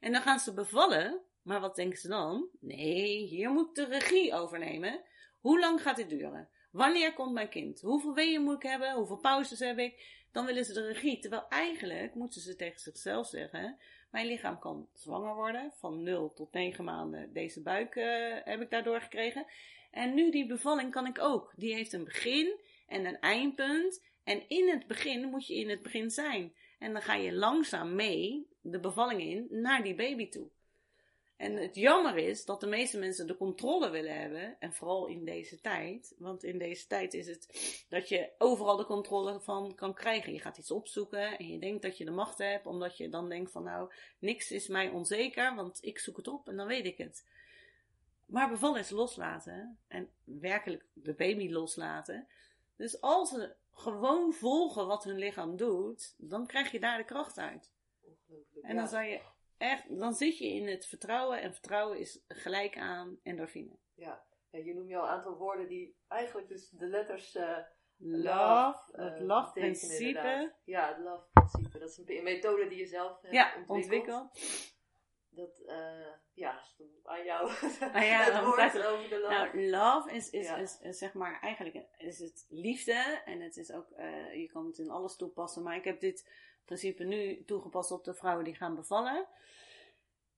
[0.00, 2.48] En dan gaan ze bevallen, maar wat denken ze dan?
[2.60, 5.00] Nee, hier moet ik de regie overnemen.
[5.40, 6.48] Hoe lang gaat dit duren?
[6.70, 7.80] Wanneer komt mijn kind?
[7.80, 8.94] Hoeveel weeën moet ik hebben?
[8.94, 10.23] Hoeveel pauzes heb ik?
[10.34, 11.18] Dan willen ze de regie.
[11.18, 13.78] Terwijl eigenlijk moeten ze tegen zichzelf zeggen:
[14.10, 15.72] Mijn lichaam kan zwanger worden.
[15.76, 17.32] Van 0 tot 9 maanden.
[17.32, 19.46] Deze buik uh, heb ik daardoor gekregen.
[19.90, 21.52] En nu die bevalling kan ik ook.
[21.56, 24.04] Die heeft een begin en een eindpunt.
[24.24, 26.54] En in het begin moet je in het begin zijn.
[26.78, 30.48] En dan ga je langzaam mee de bevalling in naar die baby toe.
[31.36, 34.56] En het jammer is dat de meeste mensen de controle willen hebben.
[34.60, 36.14] En vooral in deze tijd.
[36.18, 37.48] Want in deze tijd is het
[37.88, 40.32] dat je overal de controle van kan krijgen.
[40.32, 42.66] Je gaat iets opzoeken en je denkt dat je de macht hebt.
[42.66, 45.54] Omdat je dan denkt van nou, niks is mij onzeker.
[45.54, 47.26] Want ik zoek het op en dan weet ik het.
[48.26, 49.78] Maar bevallen is loslaten.
[49.88, 52.26] En werkelijk de baby loslaten.
[52.76, 57.38] Dus als ze gewoon volgen wat hun lichaam doet, dan krijg je daar de kracht
[57.38, 57.72] uit.
[58.62, 59.20] En dan, zou je
[59.58, 63.78] echt, dan zit je in het vertrouwen en vertrouwen is gelijk aan endorfine.
[63.94, 67.58] Ja, ja je noemt je al een aantal woorden die eigenlijk dus de letters uh,
[67.96, 70.54] love, het uh, love principe.
[70.64, 71.78] Ja, het love principe.
[71.78, 74.38] Dat is een methode die je zelf hebt ja, ontwikkeld.
[75.28, 76.62] Dat, uh, ja,
[77.04, 77.50] aan jou.
[77.80, 79.34] Ah, ja, het woord over de love.
[79.34, 83.22] Nou, love is, is, is, is, zeg maar eigenlijk is het liefde.
[83.24, 83.88] En het is ook,
[84.32, 85.62] je kan het in alles toepassen.
[85.62, 86.28] Maar ik heb dit
[86.64, 89.26] principe nu toegepast op de vrouwen die gaan bevallen.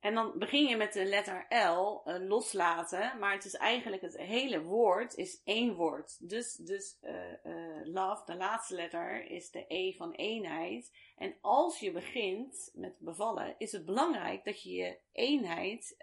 [0.00, 3.18] En dan begin je met de letter L, uh, loslaten.
[3.18, 6.28] Maar het is eigenlijk het hele woord is één woord.
[6.28, 10.92] Dus, dus uh, uh, love, de laatste letter, is de E van eenheid.
[11.16, 15.96] En als je begint met bevallen, is het belangrijk dat je je eenheid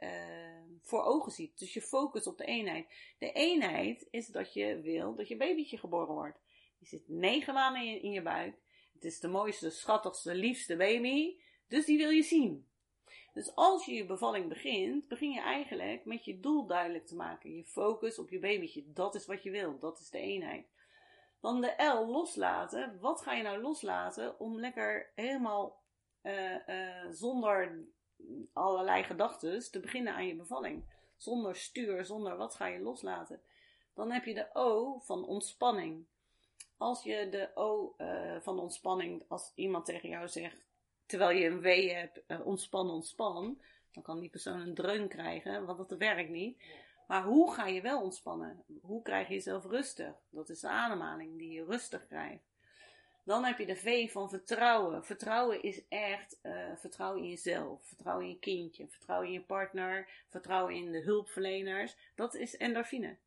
[0.82, 1.60] voor ogen ziet.
[1.60, 3.16] Dus je focust op de eenheid.
[3.18, 6.40] De eenheid is dat je wil dat je babytje geboren wordt.
[6.80, 8.63] Je zit negen maanden in je buik.
[9.04, 11.38] Het is de mooiste, schattigste, liefste baby.
[11.68, 12.68] Dus die wil je zien.
[13.34, 17.56] Dus als je je bevalling begint, begin je eigenlijk met je doel duidelijk te maken.
[17.56, 18.84] Je focus op je babytje.
[18.94, 19.80] Dat is wat je wil.
[19.80, 20.68] Dat is de eenheid.
[21.40, 23.00] Dan de L loslaten.
[23.00, 25.82] Wat ga je nou loslaten om lekker helemaal
[26.22, 27.86] uh, uh, zonder
[28.54, 30.84] allerlei gedachten te beginnen aan je bevalling?
[31.18, 33.42] Zonder stuur, zonder wat ga je loslaten?
[33.94, 36.06] Dan heb je de O van ontspanning.
[36.78, 40.66] Als je de O uh, van ontspanning, als iemand tegen jou zegt,
[41.06, 45.66] terwijl je een W hebt, uh, ontspan, ontspan, dan kan die persoon een dreun krijgen,
[45.66, 46.64] want dat werkt niet.
[47.08, 48.64] Maar hoe ga je wel ontspannen?
[48.82, 50.14] Hoe krijg je jezelf rustig?
[50.30, 52.44] Dat is de ademhaling die je rustig krijgt.
[53.24, 55.06] Dan heb je de V van vertrouwen.
[55.06, 60.10] Vertrouwen is echt uh, vertrouwen in jezelf, vertrouwen in je kindje, vertrouwen in je partner,
[60.30, 61.96] vertrouwen in de hulpverleners.
[62.16, 63.18] Dat is endorfine.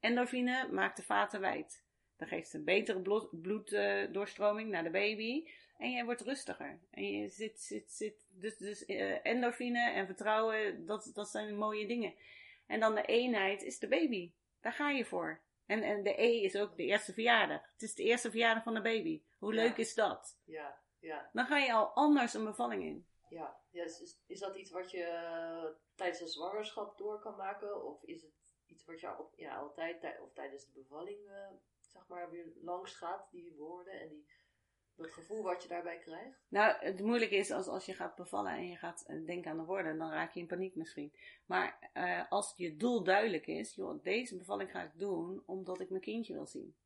[0.00, 1.82] Endorfine maakt de vaten wijd.
[2.18, 5.48] Dat geeft een betere bloeddoorstroming naar de baby.
[5.76, 6.78] En jij wordt rustiger.
[6.90, 8.26] En je zit, zit, zit.
[8.30, 12.14] Dus, dus uh, endorfine en vertrouwen, dat, dat zijn mooie dingen.
[12.66, 14.32] En dan de eenheid is de baby.
[14.60, 15.40] Daar ga je voor.
[15.66, 17.60] En, en de E is ook de eerste verjaardag.
[17.72, 19.22] Het is de eerste verjaardag van de baby.
[19.38, 20.38] Hoe leuk is dat?
[20.44, 21.30] Ja, ja.
[21.32, 23.06] Dan ga je al anders een bevalling in.
[23.28, 27.84] Ja, ja is, is dat iets wat je uh, tijdens de zwangerschap door kan maken?
[27.84, 28.32] Of is het
[28.66, 31.48] iets wat je al, ja, altijd, of tijdens de bevalling, uh,
[31.98, 34.26] zeg maar, weer langs gaat, die woorden en die
[34.96, 36.38] gevoel wat je daarbij krijgt?
[36.48, 39.56] Nou, het moeilijke is als, als je gaat bevallen en je gaat eh, denken aan
[39.56, 41.12] de woorden, dan raak je in paniek misschien.
[41.46, 45.90] Maar uh, als je doel duidelijk is, joh, deze bevalling ga ik doen omdat ik
[45.90, 46.76] mijn kindje wil zien.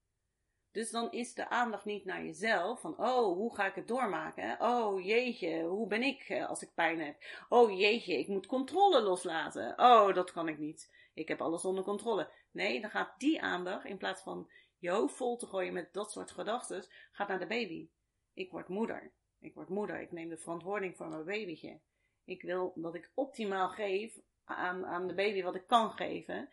[0.72, 4.56] Dus dan is de aandacht niet naar jezelf, van oh, hoe ga ik het doormaken?
[4.60, 7.16] Oh jeetje, hoe ben ik eh, als ik pijn heb?
[7.48, 9.78] Oh jeetje, ik moet controle loslaten.
[9.78, 10.90] Oh, dat kan ik niet.
[11.14, 12.30] Ik heb alles onder controle.
[12.50, 14.50] Nee, dan gaat die aandacht, in plaats van
[14.82, 17.88] je hoofd vol te gooien met dat soort gedachten, gaat naar de baby.
[18.32, 19.12] Ik word moeder.
[19.38, 20.00] Ik word moeder.
[20.00, 21.80] Ik neem de verantwoording voor mijn babytje.
[22.24, 26.48] Ik wil dat ik optimaal geef aan, aan de baby wat ik kan geven.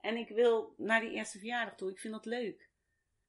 [0.00, 1.90] En ik wil naar die eerste verjaardag toe.
[1.90, 2.70] Ik vind dat leuk.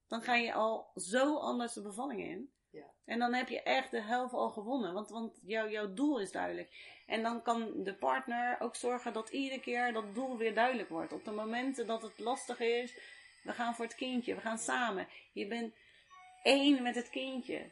[0.07, 2.51] Dan ga je al zo anders de bevalling in.
[2.69, 2.93] Ja.
[3.05, 4.93] En dan heb je echt de helft al gewonnen.
[4.93, 7.01] Want, want jou, jouw doel is duidelijk.
[7.05, 11.13] En dan kan de partner ook zorgen dat iedere keer dat doel weer duidelijk wordt.
[11.13, 13.14] Op de momenten dat het lastig is.
[13.45, 14.35] We gaan voor het kindje.
[14.35, 15.07] We gaan samen.
[15.31, 15.73] Je bent
[16.43, 17.71] één met het kindje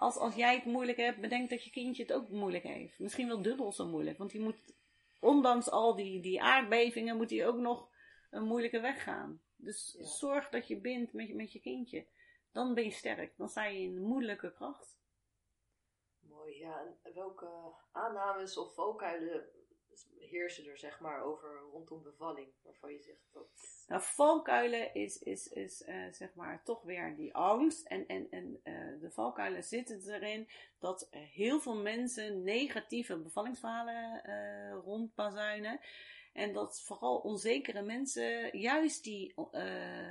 [0.00, 2.98] als, als jij het moeilijk hebt, bedenk dat je kindje het ook moeilijk heeft.
[2.98, 4.18] Misschien wel dubbel zo moeilijk.
[4.18, 4.74] Want die moet,
[5.18, 7.88] ondanks al die, die aardbevingen, moet hij ook nog
[8.30, 9.42] een moeilijke weg gaan.
[9.56, 12.06] Dus zorg dat je bindt met, met je kindje.
[12.52, 13.36] Dan ben je sterk.
[13.36, 14.98] Dan sta je in moeilijke kracht.
[16.20, 16.82] Mooi, ja.
[17.02, 19.48] En welke aannames of valkuilen
[20.18, 22.48] heersen er, zeg maar, over rondom bevalling?
[22.62, 23.48] Waarvan je zegt dat
[23.86, 27.86] nou, valkuilen is, is, is uh, zeg maar toch weer die angst.
[27.86, 30.48] En, en, en uh, de valkuilen zitten erin
[30.78, 35.80] dat heel veel mensen negatieve bevallingsverhalen uh, rondbazuinen.
[36.32, 39.34] En dat vooral onzekere mensen juist die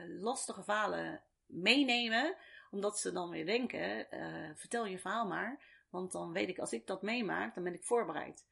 [0.08, 2.36] lastige verhalen meenemen.
[2.72, 4.08] Omdat ze dan weer denken,
[4.56, 5.60] vertel je verhaal maar.
[5.89, 8.46] Want dan weet ik, als ik dat meemaak, dan ben ik voorbereid.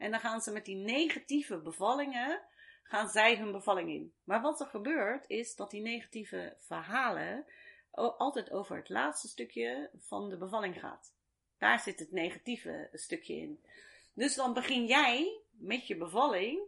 [0.00, 2.42] En dan gaan ze met die negatieve bevallingen
[2.82, 4.14] gaan zij hun bevalling in.
[4.24, 7.46] Maar wat er gebeurt is dat die negatieve verhalen
[7.90, 11.14] altijd over het laatste stukje van de bevalling gaat.
[11.58, 13.64] Daar zit het negatieve stukje in.
[14.12, 16.60] Dus dan begin jij met je bevalling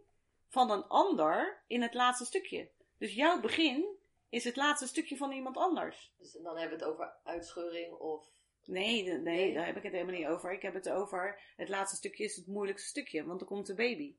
[0.47, 2.69] van een ander in het laatste stukje.
[2.97, 3.97] Dus jouw begin
[4.29, 6.13] is het laatste stukje van iemand anders.
[6.17, 8.27] Dus dan hebben we het over uitscheuring of.
[8.65, 10.53] Nee, nee, daar heb ik het helemaal niet over.
[10.53, 13.75] Ik heb het over het laatste stukje is het moeilijkste stukje, want er komt de
[13.75, 14.15] baby.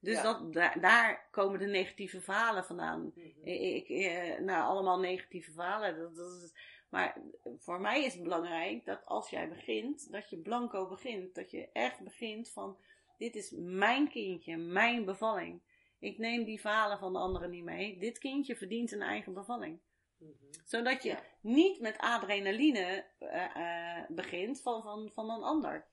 [0.00, 3.12] Dus dat, daar, komen de negatieve verhalen vandaan.
[3.14, 3.48] Mhm.
[3.48, 5.98] ik, eh, nou, allemaal negatieve verhalen.
[5.98, 6.52] Dat, dat is,
[6.90, 7.20] maar
[7.58, 11.34] voor mij is het belangrijk dat als jij begint, dat je blanco begint.
[11.34, 12.76] Dat je echt begint van,
[13.18, 15.60] dit is mijn kindje, mijn bevalling.
[15.98, 17.98] Ik neem die verhalen van de anderen niet mee.
[17.98, 19.80] Dit kindje verdient een eigen bevalling.
[20.18, 20.34] Mhm.
[20.64, 25.86] Zodat je niet met adrenaline uh, uh, begint van, van, van een ander.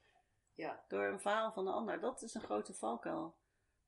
[0.55, 0.83] Ja.
[0.87, 1.99] Door een verhaal van een ander.
[1.99, 3.35] Dat is een grote valkuil.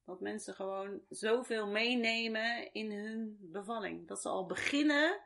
[0.06, 4.08] Dat mensen gewoon zoveel meenemen in hun bevalling.
[4.08, 5.22] Dat ze al beginnen,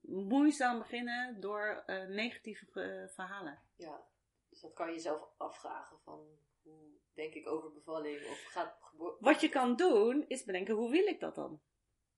[0.00, 3.58] moeizaam beginnen door uh, negatieve verhalen.
[3.76, 4.06] Ja,
[4.48, 6.26] dus dat kan je zelf afvragen van
[6.62, 8.76] hoe denk ik over bevalling of gaat
[9.18, 11.60] Wat je kan doen is bedenken hoe wil ik dat dan?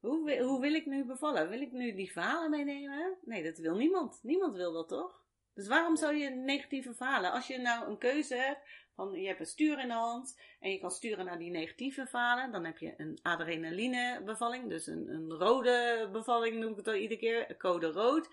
[0.01, 1.49] Hoe, hoe wil ik nu bevallen?
[1.49, 3.17] Wil ik nu die verhalen meenemen?
[3.23, 4.21] Nee, dat wil niemand.
[4.23, 5.27] Niemand wil dat toch?
[5.55, 7.33] Dus waarom zou je negatieve verhalen?
[7.33, 8.61] Als je nou een keuze hebt
[8.95, 12.07] van je hebt een stuur in de hand en je kan sturen naar die negatieve
[12.07, 16.89] verhalen, dan heb je een adrenaline bevalling, dus een, een rode bevalling noem ik het
[16.89, 18.29] al iedere keer, code rood,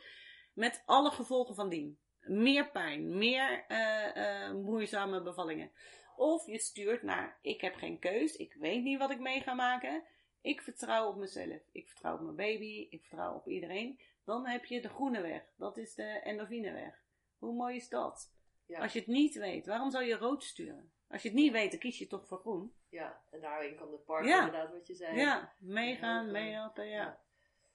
[0.53, 1.99] met alle gevolgen van dien.
[2.19, 5.71] Meer pijn, meer uh, uh, moeizame bevallingen.
[6.15, 9.53] Of je stuurt naar ik heb geen keus, ik weet niet wat ik mee ga
[9.53, 10.03] maken,
[10.45, 13.99] ik vertrouw op mezelf, ik vertrouw op mijn baby, ik vertrouw op iedereen.
[14.23, 17.03] Dan heb je de groene weg, dat is de endorfineweg.
[17.37, 18.33] Hoe mooi is dat?
[18.73, 20.91] Als je het niet weet, waarom zou je rood sturen?
[21.07, 22.73] Als je het niet weet, dan kies je toch voor groen.
[22.89, 25.17] Ja, en daarin kan de partner inderdaad wat je zei.
[25.17, 27.23] Ja, meegaan, meehelpen, ja.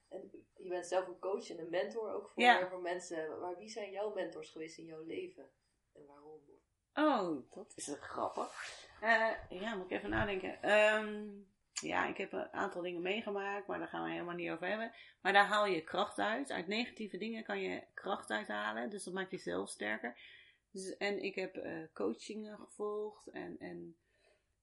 [0.09, 3.41] En je bent zelf een coach en een mentor ook voor, voor mensen.
[3.41, 5.51] Maar wie zijn jouw mentors geweest in jouw leven?
[5.93, 6.41] En waarom?
[6.95, 8.89] Oh, dat is grappig.
[9.03, 10.71] Uh, ja, moet ik even nadenken.
[10.71, 11.49] Um,
[11.81, 14.93] ja, ik heb een aantal dingen meegemaakt, maar daar gaan we helemaal niet over hebben.
[15.21, 16.51] Maar daar haal je kracht uit.
[16.51, 18.91] Uit negatieve dingen kan je kracht uithalen.
[18.91, 20.17] Dus dat maakt je zelf sterker.
[20.71, 23.27] Dus, en ik heb uh, coachingen gevolgd.
[23.27, 23.97] En, en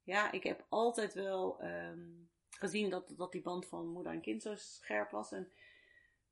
[0.03, 4.41] ja, ik heb altijd wel um, gezien dat, dat die band van moeder en kind
[4.41, 5.31] zo scherp was.
[5.31, 5.51] En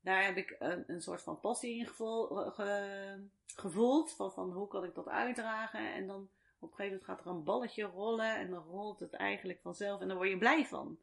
[0.00, 4.12] daar heb ik een, een soort van passie in gevoel, ge, gevoeld.
[4.12, 5.92] Van, van hoe kan ik dat uitdragen.
[5.92, 8.36] En dan op een gegeven moment gaat er een balletje rollen.
[8.36, 10.00] En dan rolt het eigenlijk vanzelf.
[10.00, 10.98] En daar word je blij van.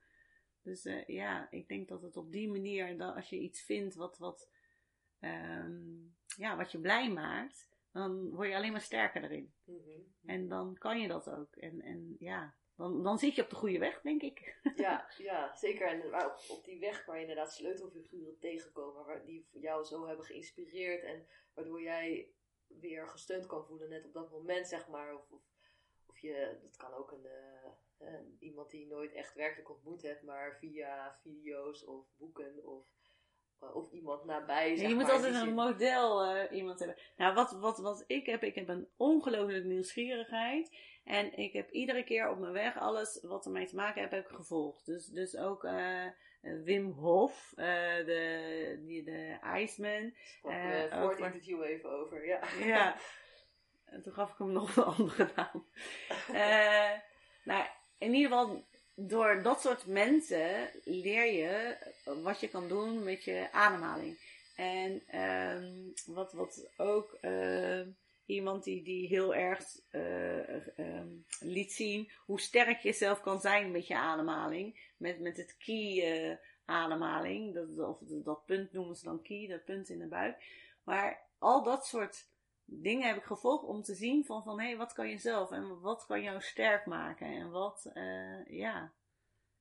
[0.64, 3.96] Dus uh, ja, ik denk dat het op die manier, dat als je iets vindt
[3.96, 4.50] wat, wat,
[5.20, 9.54] um, ja, wat je blij maakt, dan word je alleen maar sterker erin.
[9.64, 10.00] Mhm.
[10.26, 11.56] En dan kan je dat ook.
[11.56, 14.56] En, en ja, dan, dan zit je op de goede weg, denk ik.
[14.76, 15.88] Ja, ja zeker.
[15.88, 20.26] En op, op die weg waar je inderdaad sleutelfiguren tegenkomen, waar, die jou zo hebben
[20.26, 22.28] geïnspireerd en waardoor jij
[22.68, 25.16] weer gesteund kan voelen, net op dat moment, zeg maar.
[25.16, 25.42] Of, of,
[26.06, 27.28] of je, dat kan ook een,
[28.00, 32.86] uh, iemand die je nooit echt werkelijk ontmoet hebt, maar via video's of boeken of
[33.64, 34.76] eh, of iemand nabij.
[34.76, 36.98] Zeg je moet altijd een model uh, iemand hebben.
[37.18, 40.78] Nou, wat, wat, wat ik heb, ik heb een ongelooflijke nieuwsgierigheid.
[41.04, 44.30] En ik heb iedere keer op mijn weg alles wat ermee te maken heeft, heb
[44.30, 44.86] ik gevolgd.
[44.86, 45.64] Dus, dus ook
[46.64, 50.14] Wim Hof, de, die, de Iceman.
[50.44, 52.40] Uh, voor het interview even over, ja.
[52.60, 52.96] Ja.
[53.86, 55.68] En toen gaf ik hem nog een andere naam.
[57.44, 57.66] nou,
[57.98, 61.78] in ieder geval door dat soort mensen leer je
[62.24, 64.18] wat je kan doen met je ademhaling.
[64.56, 67.63] En uh, wat, wat ook uh,
[68.26, 71.02] iemand die, die heel erg uh,
[71.40, 74.92] liet zien hoe sterk je zelf kan zijn met je ademhaling.
[74.98, 77.54] Met, met het key ademhaling.
[77.54, 80.44] Dat, of dat punt noemen ze dan key, dat punt in de buik.
[80.84, 82.28] Maar al dat soort
[82.66, 85.52] dingen heb ik gevolgd om te zien van, van hé, hey, wat kan je zelf
[85.52, 88.92] en wat kan jou sterk maken en wat, uh, ja.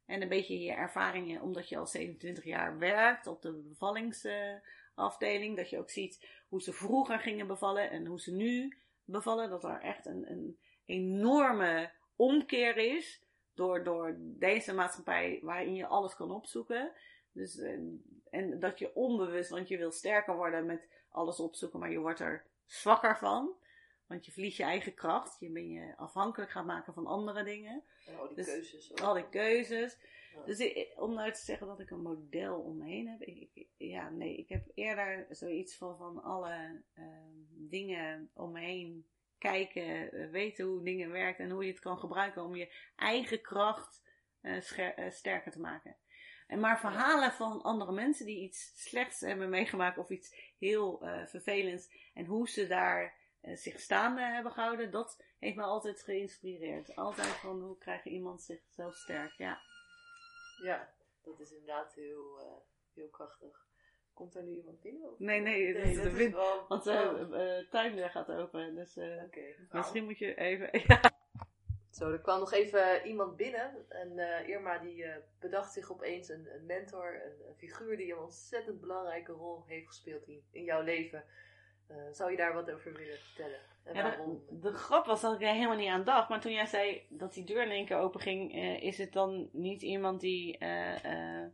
[0.05, 5.70] En een beetje je ervaringen, omdat je al 27 jaar werkt op de bevallingsafdeling, dat
[5.70, 9.50] je ook ziet hoe ze vroeger gingen bevallen en hoe ze nu bevallen.
[9.50, 13.22] Dat er echt een, een enorme omkeer is
[13.54, 16.92] door, door deze maatschappij waarin je alles kan opzoeken.
[17.32, 21.78] Dus, en, eh, en dat je onbewust, want je wil sterker worden met alles opzoeken,
[21.78, 23.54] maar je wordt er zwakker van.
[24.06, 25.36] Want je verliest je eigen kracht.
[25.40, 27.82] Je ben je afhankelijk gaan maken van andere dingen.
[28.06, 28.94] En al die dus keuzes.
[28.94, 29.98] Al die keuzes.
[30.44, 33.22] Dus om nou te zeggen dat ik een model om me heen heb.
[33.22, 39.06] Ik, ja, nee, ik heb eerder zoiets van, van alle ehm, dingen om me heen
[39.38, 40.12] kijken.
[40.12, 44.02] Eh, weten hoe dingen werken en hoe je het kan gebruiken om je eigen kracht
[44.42, 44.60] uh,
[45.10, 45.96] sterker te maken.
[46.46, 52.10] En maar verhalen van andere mensen die iets slechts hebben meegemaakt of iets heel vervelends
[52.14, 53.14] en hoe ze daar
[53.54, 56.96] zich staande hebben gehouden, dat heeft me altijd geïnspireerd.
[56.96, 59.60] Altijd van hoe krijgt iemand zichzelf sterk, ja.
[60.62, 62.53] Ja, dat is inderdaad heel, uh,
[62.94, 63.66] heel krachtig.
[64.12, 65.11] Komt er nu iemand binnen?
[65.11, 65.18] Of?
[65.18, 66.35] Nee, nee, nee dat wind.
[66.35, 66.64] Wel...
[66.68, 68.75] Want de uh, tuindeur gaat open.
[68.75, 70.70] Dus okay, misschien moet je even.
[71.90, 73.90] Zo, er kwam nog even iemand binnen.
[73.90, 75.07] En Irma die
[75.38, 79.87] bedacht zich opeens een, een mentor, een, een, figuur die een ontzettend belangrijke rol heeft
[79.87, 81.25] gespeeld in, in jouw leven.
[82.12, 83.61] Zou je daar wat over willen vertellen?
[83.84, 84.42] En ja, waarom?
[84.48, 86.28] De, de, grap was dat ik er helemaal niet aan dacht.
[86.28, 89.12] Maar toen jij zei dat die deur in één keer open ging, uh, is het
[89.12, 91.44] dan niet iemand die uh,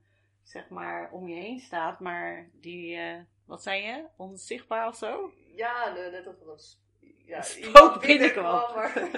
[0.42, 2.98] zeg maar om je heen staat, maar die,
[3.46, 5.32] wat zei je, onzichtbaar of zo?
[5.54, 6.88] Ja, net als een
[7.28, 8.74] ja, spook binnenkwam.
[8.74, 8.92] Maar...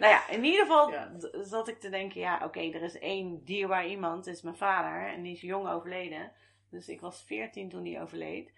[0.00, 1.12] nou ja, in ieder geval ja.
[1.42, 5.12] zat ik te denken, ja oké, er is één dierbaar iemand, dat is mijn vader.
[5.12, 6.32] En die is jong overleden.
[6.70, 8.52] Dus ik was veertien toen hij overleed.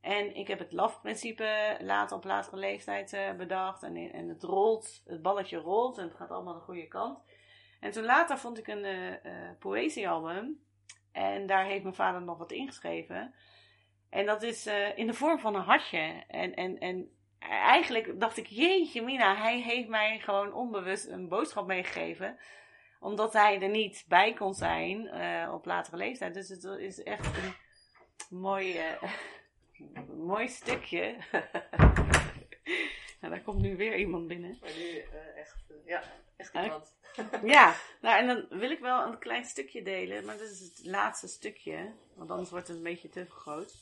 [0.00, 3.82] En ik heb het LAF-principe later op latere leeftijd uh, bedacht.
[3.82, 7.18] En, en het rolt, het balletje rolt en het gaat allemaal de goede kant.
[7.80, 10.62] En toen later vond ik een uh, poëziealbum.
[11.12, 13.34] En daar heeft mijn vader nog wat ingeschreven.
[14.10, 16.24] En dat is in de vorm van een hartje.
[16.28, 21.66] En, en, en eigenlijk dacht ik, jeetje mina, hij heeft mij gewoon onbewust een boodschap
[21.66, 22.38] meegegeven.
[23.00, 25.10] Omdat hij er niet bij kon zijn
[25.52, 26.34] op latere leeftijd.
[26.34, 27.54] Dus het is echt een
[28.38, 28.98] mooie
[30.16, 31.16] mooi stukje.
[33.20, 34.58] nou, daar komt nu weer iemand binnen.
[34.60, 36.02] Maar nu uh, echt, uh, ja,
[36.36, 36.98] echt iemand.
[37.44, 40.86] ja, nou en dan wil ik wel een klein stukje delen, maar dit is het
[40.86, 43.74] laatste stukje, want anders wordt het een beetje te groot.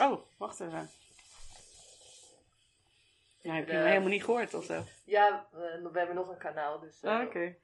[0.00, 0.90] Oh, wacht even.
[3.42, 4.84] Nou, heb je helemaal niet gehoord of zo?
[5.04, 7.00] Ja, uh, we hebben nog een kanaal, dus...
[7.02, 7.56] Oh, oké.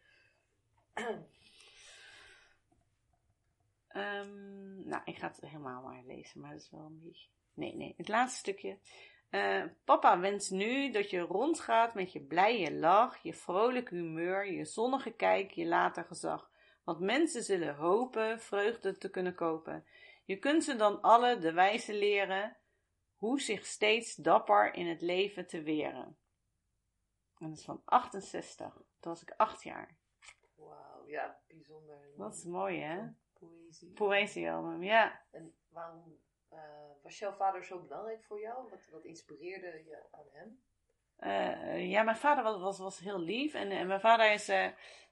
[3.94, 7.29] um, nou, ik ga het helemaal maar lezen, maar dat is wel een beetje...
[7.59, 8.79] Nee, nee, het laatste stukje.
[9.31, 14.64] Uh, papa wenst nu dat je rondgaat met je blije lach, je vrolijk humeur, je
[14.64, 16.51] zonnige kijk, je later gezag.
[16.85, 19.85] Want mensen zullen hopen vreugde te kunnen kopen.
[20.25, 22.56] Je kunt ze dan alle de wijze leren
[23.17, 26.17] hoe zich steeds dapper in het leven te weren.
[27.38, 28.75] En dat is van 68.
[28.75, 29.96] Toen was ik acht jaar.
[30.54, 32.11] Wauw, ja, bijzonder.
[32.17, 33.09] Dat is mooi, hè?
[33.33, 33.92] Poëzie.
[33.92, 35.21] Poëziealbum, ja.
[35.31, 36.19] En waarom
[36.53, 36.59] uh,
[37.03, 38.69] was jouw vader zo belangrijk voor jou?
[38.71, 40.61] Wat, wat inspireerde je aan hem?
[41.21, 43.55] Uh, ja, mijn vader was, was, was heel lief.
[43.55, 44.67] En, en mijn vader is uh,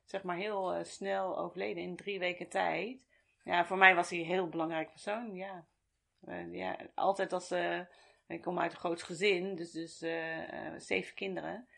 [0.05, 2.99] zeg maar heel snel overleden in drie weken tijd.
[3.45, 5.35] Ja, voor mij was hij een heel belangrijk persoon.
[5.35, 5.67] Ja,
[6.51, 7.53] ja altijd als...
[8.27, 9.99] ik kom uit een groot gezin, dus, dus
[10.77, 11.69] zeven kinderen.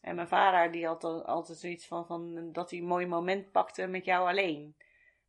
[0.00, 3.86] En mijn vader die had altijd zoiets van, van dat hij een mooi moment pakte
[3.86, 4.76] met jou alleen.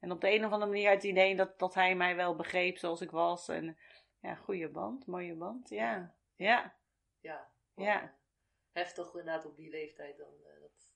[0.01, 2.77] En op de een of andere manier het idee dat, dat hij mij wel begreep
[2.77, 3.47] zoals ik was.
[3.47, 3.77] En
[4.19, 5.69] ja, goede band, mooie band.
[5.69, 6.75] Ja, ja.
[7.19, 8.15] Ja, Ja.
[8.71, 10.27] Heftig inderdaad op die leeftijd dan.
[10.45, 10.89] eh, dat...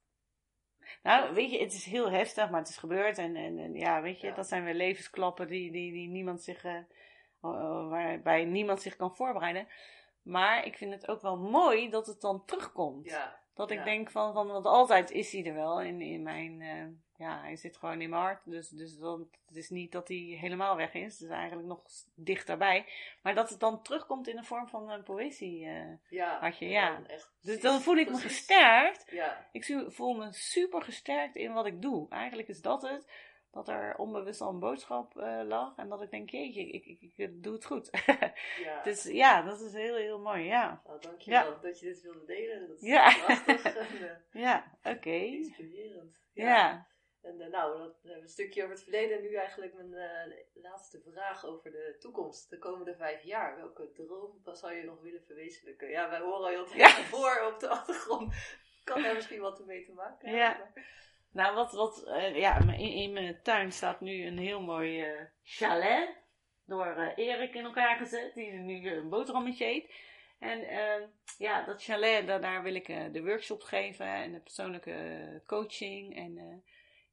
[1.03, 3.17] Nou, weet je, het is heel heftig, maar het is gebeurd.
[3.17, 4.33] En, en, en ja, weet je, Ja.
[4.33, 9.15] dat zijn weer levensklappen die, die, die niemand zich, eh, eh, waarbij niemand zich kan
[9.15, 9.67] voorbereiden.
[10.21, 13.05] Maar ik vind het ook wel mooi dat het dan terugkomt.
[13.05, 13.83] Ja, Dat ik Ja.
[13.83, 16.85] denk van, van, want altijd is hij er wel in, in mijn, eh,
[17.17, 18.41] ja, hij zit gewoon in mijn hart.
[18.45, 21.13] Dus, dus dan, het is niet dat hij helemaal weg is.
[21.13, 21.81] Het is eigenlijk nog
[22.15, 22.85] dichterbij.
[23.21, 25.65] Maar dat het dan terugkomt in de vorm van een poëzie.
[25.65, 25.93] eh.
[26.09, 26.39] ja.
[26.39, 27.01] Had je, ja.
[27.07, 29.11] echt dus dan voel ik me gesterkt.
[29.11, 32.09] Ja, Ik voel me super gesterkt in wat ik doe.
[32.09, 33.33] Eigenlijk is dat het.
[33.51, 35.75] Dat er onbewust al een boodschap eh, lag.
[35.77, 37.89] En dat ik denk, jeetje, ik, ik, ik doe het goed.
[38.63, 38.81] ja.
[38.83, 40.43] dus ja, dat is heel, heel mooi.
[40.43, 42.67] Ja, Nou, dankjewel dat je dit wilde delen.
[42.67, 43.13] Dat is Ja.
[43.25, 43.75] prachtig
[44.31, 45.09] ja oké.
[45.09, 46.17] inspirerend.
[46.33, 46.87] Ja.
[47.25, 49.17] En eh, nou, dat, we hebben een stukje over het verleden.
[49.17, 52.49] En nu eigenlijk mijn eh, laatste vraag over de toekomst.
[52.49, 53.55] De komende vijf jaar.
[53.55, 55.89] Welke droom zou je nog willen verwezenlijken?
[55.89, 56.89] Ja, wij horen al heel Ja.
[56.89, 58.33] voor op de achtergrond.
[58.83, 60.71] Kan daar misschien wat mee te maken hebben?
[60.75, 60.81] Ja.
[61.31, 65.05] Nou, wat, wat, eh, ja, in, in mijn tuin staat nu een heel mooi
[65.43, 66.23] chalet.
[66.65, 69.93] Door Erik in elkaar gezet, die nu een boterhammetje eet.
[70.39, 71.07] En eh,
[71.37, 76.15] ja, dat chalet, daar, daar wil ik de workshop geven en de persoonlijke coaching.
[76.15, 76.63] En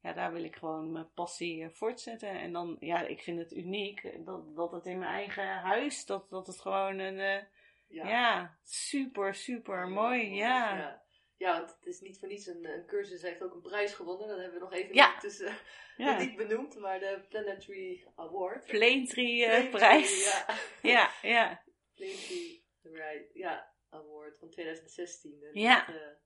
[0.03, 2.29] ja, daar wil ik gewoon mijn passie eh, voortzetten.
[2.29, 6.07] En dan, ja, ik vind het uniek eh, dat, dat het in mijn eigen huis,
[6.07, 7.43] dat, dat het gewoon een, eh,
[7.87, 8.59] ja.
[8.65, 10.77] super, super mooi, ja.
[10.77, 11.03] ja.
[11.37, 13.23] Ja, want het is niet voor niets een, een cursus.
[13.23, 14.29] Heeft ook een prijs gewonnen.
[14.29, 15.19] Dat hebben we nog even Ja.
[15.19, 15.57] tussen,
[15.97, 16.79] Ja, niet benoemd.
[16.79, 18.67] Maar de Planetary Award.
[18.67, 20.45] Planetary, prijs.
[20.83, 21.11] Ja.
[21.23, 21.63] Ja.
[21.95, 22.63] Planetary
[23.33, 25.43] ja, Award van 2016.
[25.43, 25.87] En Ja.
[25.87, 26.21] Dat,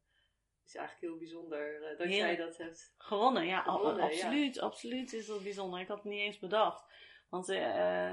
[0.66, 2.16] is eigenlijk heel bijzonder eh, dat Heel.
[2.16, 2.94] jij dat hebt.
[2.98, 4.02] Gewonnen, ja, Gewonnen, ja.
[4.02, 5.80] absoluut, absoluut is dat bijzonder.
[5.80, 6.84] Ik had het niet eens bedacht.
[7.28, 8.12] Want eh,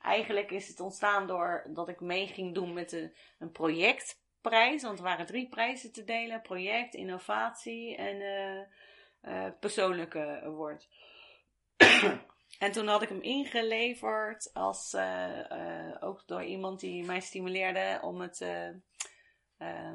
[0.00, 4.82] eigenlijk is het ontstaan door dat ik mee ging doen met een, een projectprijs.
[4.82, 6.42] Want er waren drie prijzen te delen.
[6.42, 8.20] Project, innovatie en
[9.20, 10.88] eh, persoonlijke award.
[12.58, 14.96] en toen had ik hem ingeleverd als,
[16.00, 18.40] ook door iemand die mij stimuleerde om het...
[19.60, 19.92] eh,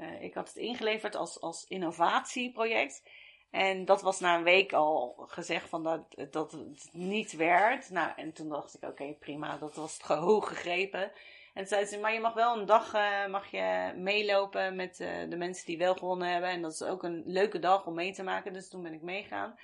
[0.00, 3.02] ehm, eh, ik had het ingeleverd als, als innovatieproject.
[3.50, 7.90] En dat was na een week al gezegd van dat, dat het niet werd.
[7.90, 11.12] Nou, en toen dacht ik, oké, prima, dat was het hoog gegrepen.
[11.54, 15.00] En toen zei ze, maar je mag wel een dag eh, mag je meelopen met
[15.00, 16.50] eh, de mensen die wel gewonnen hebben.
[16.50, 18.52] En dat is ook een leuke dag om mee te maken.
[18.52, 19.58] Dus toen ben ik meegaan.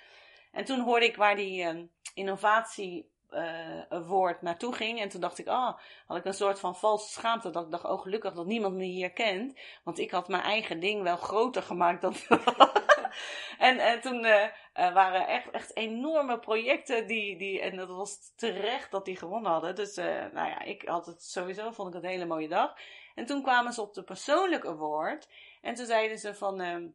[0.52, 1.76] En toen hoorde ik waar die eh,
[2.14, 5.00] innovatie eh, award naartoe ging.
[5.00, 7.50] En toen dacht ik, ah, had ik een soort van valse schaamte.
[7.50, 9.58] Dat ik dacht, oh gelukkig dat niemand me hier kent.
[9.84, 12.14] Want ik had mijn eigen ding wel groter gemaakt dan...
[13.68, 17.60] en, en toen eh, waren echt, echt enorme projecten die, die...
[17.60, 19.74] En dat was terecht dat die gewonnen hadden.
[19.74, 19.96] Dus
[20.32, 22.74] nou ja, ik had het sowieso, vond ik het een hele mooie dag.
[23.14, 25.28] En toen kwamen ze op de persoonlijke award.
[25.60, 26.94] En toen zeiden ze van...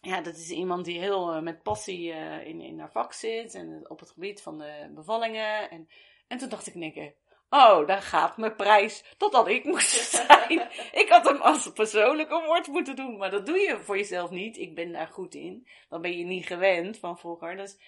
[0.00, 3.54] ja, dat is iemand die heel eh, met passie eh, in, in haar vak zit.
[3.54, 5.70] En op het gebied van de bevallingen.
[5.70, 5.88] En,
[6.28, 7.14] en toen dacht ik keer...
[7.50, 9.04] Oh, daar gaat mijn prijs.
[9.16, 10.68] Totdat ik moest zijn.
[10.92, 13.16] ik had hem als persoonlijk award moeten doen.
[13.16, 14.58] Maar dat doe je voor jezelf niet.
[14.58, 15.66] Ik ben daar goed in.
[15.88, 17.56] Dat ben je niet gewend van vroeger.
[17.56, 17.78] Dus,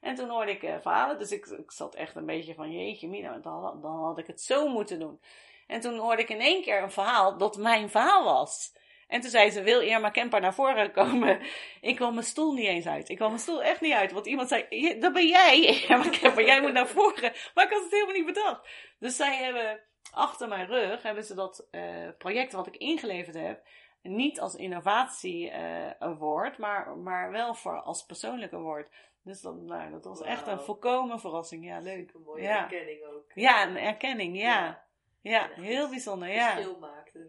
[0.00, 1.18] en toen hoorde ik eh, verhalen.
[1.18, 2.72] Dus ik, ik zat echt een beetje van...
[2.72, 5.20] Jeetje mina, dan, dan had ik het zo moeten doen.
[5.66, 8.72] En toen hoorde ik in één keer een verhaal dat mijn verhaal was.
[9.06, 11.40] En toen zei ze, wil Irma Kemper naar voren komen?
[11.80, 13.08] Ik kwam mijn stoel niet eens uit.
[13.08, 14.12] Ik kwam mijn stoel echt niet uit.
[14.12, 16.44] Want iemand zei, "Je- dat ben jij, Irma Kemper.
[16.44, 17.32] Jij moet naar voren.
[17.54, 18.68] Maar ik had het helemaal niet bedacht.
[18.98, 19.80] Dus zij hebben
[20.10, 23.66] achter mijn rug, hebben ze dat eh, project wat ik ingeleverd heb,
[24.02, 28.88] niet als innovatie eh award, maar, maar wel voor als persoonlijk award.
[29.22, 31.64] Dus dat, nou, dat was echt een volkomen verrassing.
[31.64, 32.12] Ja, leuk.
[32.14, 32.62] Een mooie Ja.
[32.62, 33.30] erkenning ook.
[33.34, 34.84] Ja, een erkenning, ja.
[35.22, 35.48] Ja.
[35.54, 36.52] Heel bijzonder, ja.
[36.52, 37.14] Verschil maakt.
[37.14, 37.22] Eh,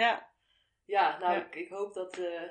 [0.00, 0.28] Ja,
[0.86, 1.44] Ja, nou, Ja.
[1.44, 2.42] Ik, ik hoop dat, eh,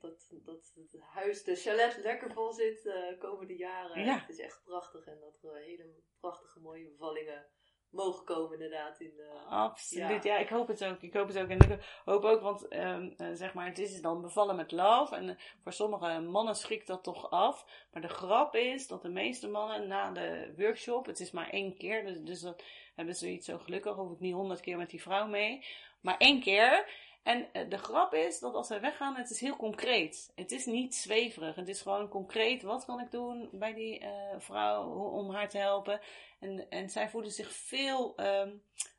[0.00, 4.04] dat, dat het huis, de chalet, lekker vol zit de komende jaren.
[4.04, 4.18] Ja.
[4.18, 5.86] Het is echt prachtig en dat er hele
[6.20, 7.46] prachtige mooie bevallingen
[7.94, 9.00] mogen komen inderdaad.
[9.00, 10.24] In, eh, absoluut.
[10.24, 10.34] Ja.
[10.34, 10.38] Ja.
[10.38, 11.02] ik hoop het ook.
[11.02, 11.48] Ik hoop het ook.
[11.48, 15.16] En ik hoop ook, want ehm, eh, zeg maar, het is dan bevallen met love.
[15.16, 17.86] En eh, voor sommige mannen schrikt dat toch af.
[17.92, 21.76] Maar de grap is dat de meeste mannen na de workshop, het is maar één
[21.76, 22.56] keer, dus, dus dan
[22.94, 25.66] hebben ze zoiets zo gelukkig, hoef ik niet honderd keer met die vrouw mee.
[26.00, 27.02] Maar één keer.
[27.24, 30.32] En eh, de grap is dat als zij weggaan, het is heel concreet.
[30.34, 31.56] Het is niet zweverig.
[31.56, 32.62] Het is gewoon concreet.
[32.62, 36.00] Wat kan ik doen bij die eh, vrouw om haar te helpen?
[36.40, 38.50] En, en zij voelen zich veel ehm,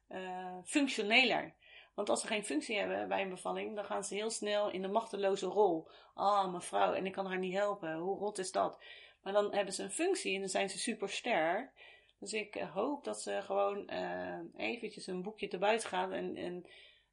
[0.08, 1.54] eh, functioneler.
[1.94, 4.82] Want als ze geen functie hebben bij een bevalling, dan gaan ze heel snel in
[4.82, 5.88] de machteloze rol.
[6.14, 7.94] Ah, mevrouw, en ik kan haar niet helpen.
[7.94, 8.84] Hoe rot is dat?
[9.22, 11.72] Maar dan hebben ze een functie en dan zijn ze super sterk.
[12.20, 16.66] Dus ik hoop dat ze gewoon eh, eventjes een boekje te buiten gaan en, en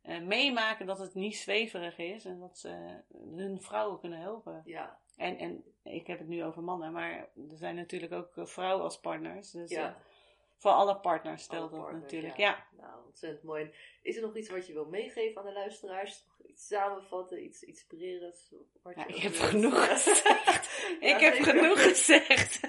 [0.03, 3.03] eh, meemaken dat het niet zweverig is en dat ze
[3.37, 4.63] hun vrouwen kunnen helpen.
[4.65, 8.47] Ja, En, en ik heb het nu over mannen, maar er zijn natuurlijk ook eh,
[8.47, 9.51] vrouwen als partners.
[9.51, 9.89] Dus ja.
[9.89, 9.95] eh,
[10.57, 12.37] voor alle partners stelt dat partners, natuurlijk.
[12.37, 12.67] ja.
[12.77, 12.87] Ja.
[12.87, 13.63] Nou, ontzettend mooi.
[13.63, 13.73] En
[14.03, 16.27] Is er nog iets wat je wil meegeven aan de luisteraars?
[16.47, 18.55] Iets samenvatten, iets inspirerends?
[18.95, 20.97] Ja, ik heb genoeg gezegd.
[21.01, 22.61] Ik heb genoeg gezegd.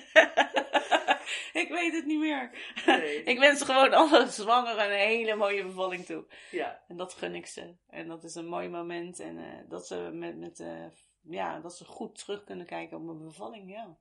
[1.63, 2.51] ik weet het niet meer.
[2.85, 3.23] Nee.
[3.33, 6.25] Ik wens gewoon alle zwangeren een hele mooie bevalling toe.
[6.51, 7.75] Ja, En dat gun ik ze.
[7.87, 9.19] En dat is een mooi moment.
[9.19, 10.85] En eh, dat, ze met, met, eh,
[11.21, 13.71] ja, dat ze goed terug kunnen kijken op mijn bevalling.
[13.71, 13.97] Ja.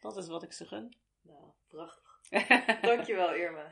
[0.00, 0.96] Dat is wat ik ze gun.
[1.22, 2.20] nou, prachtig.
[2.80, 3.70] Dankjewel Irma.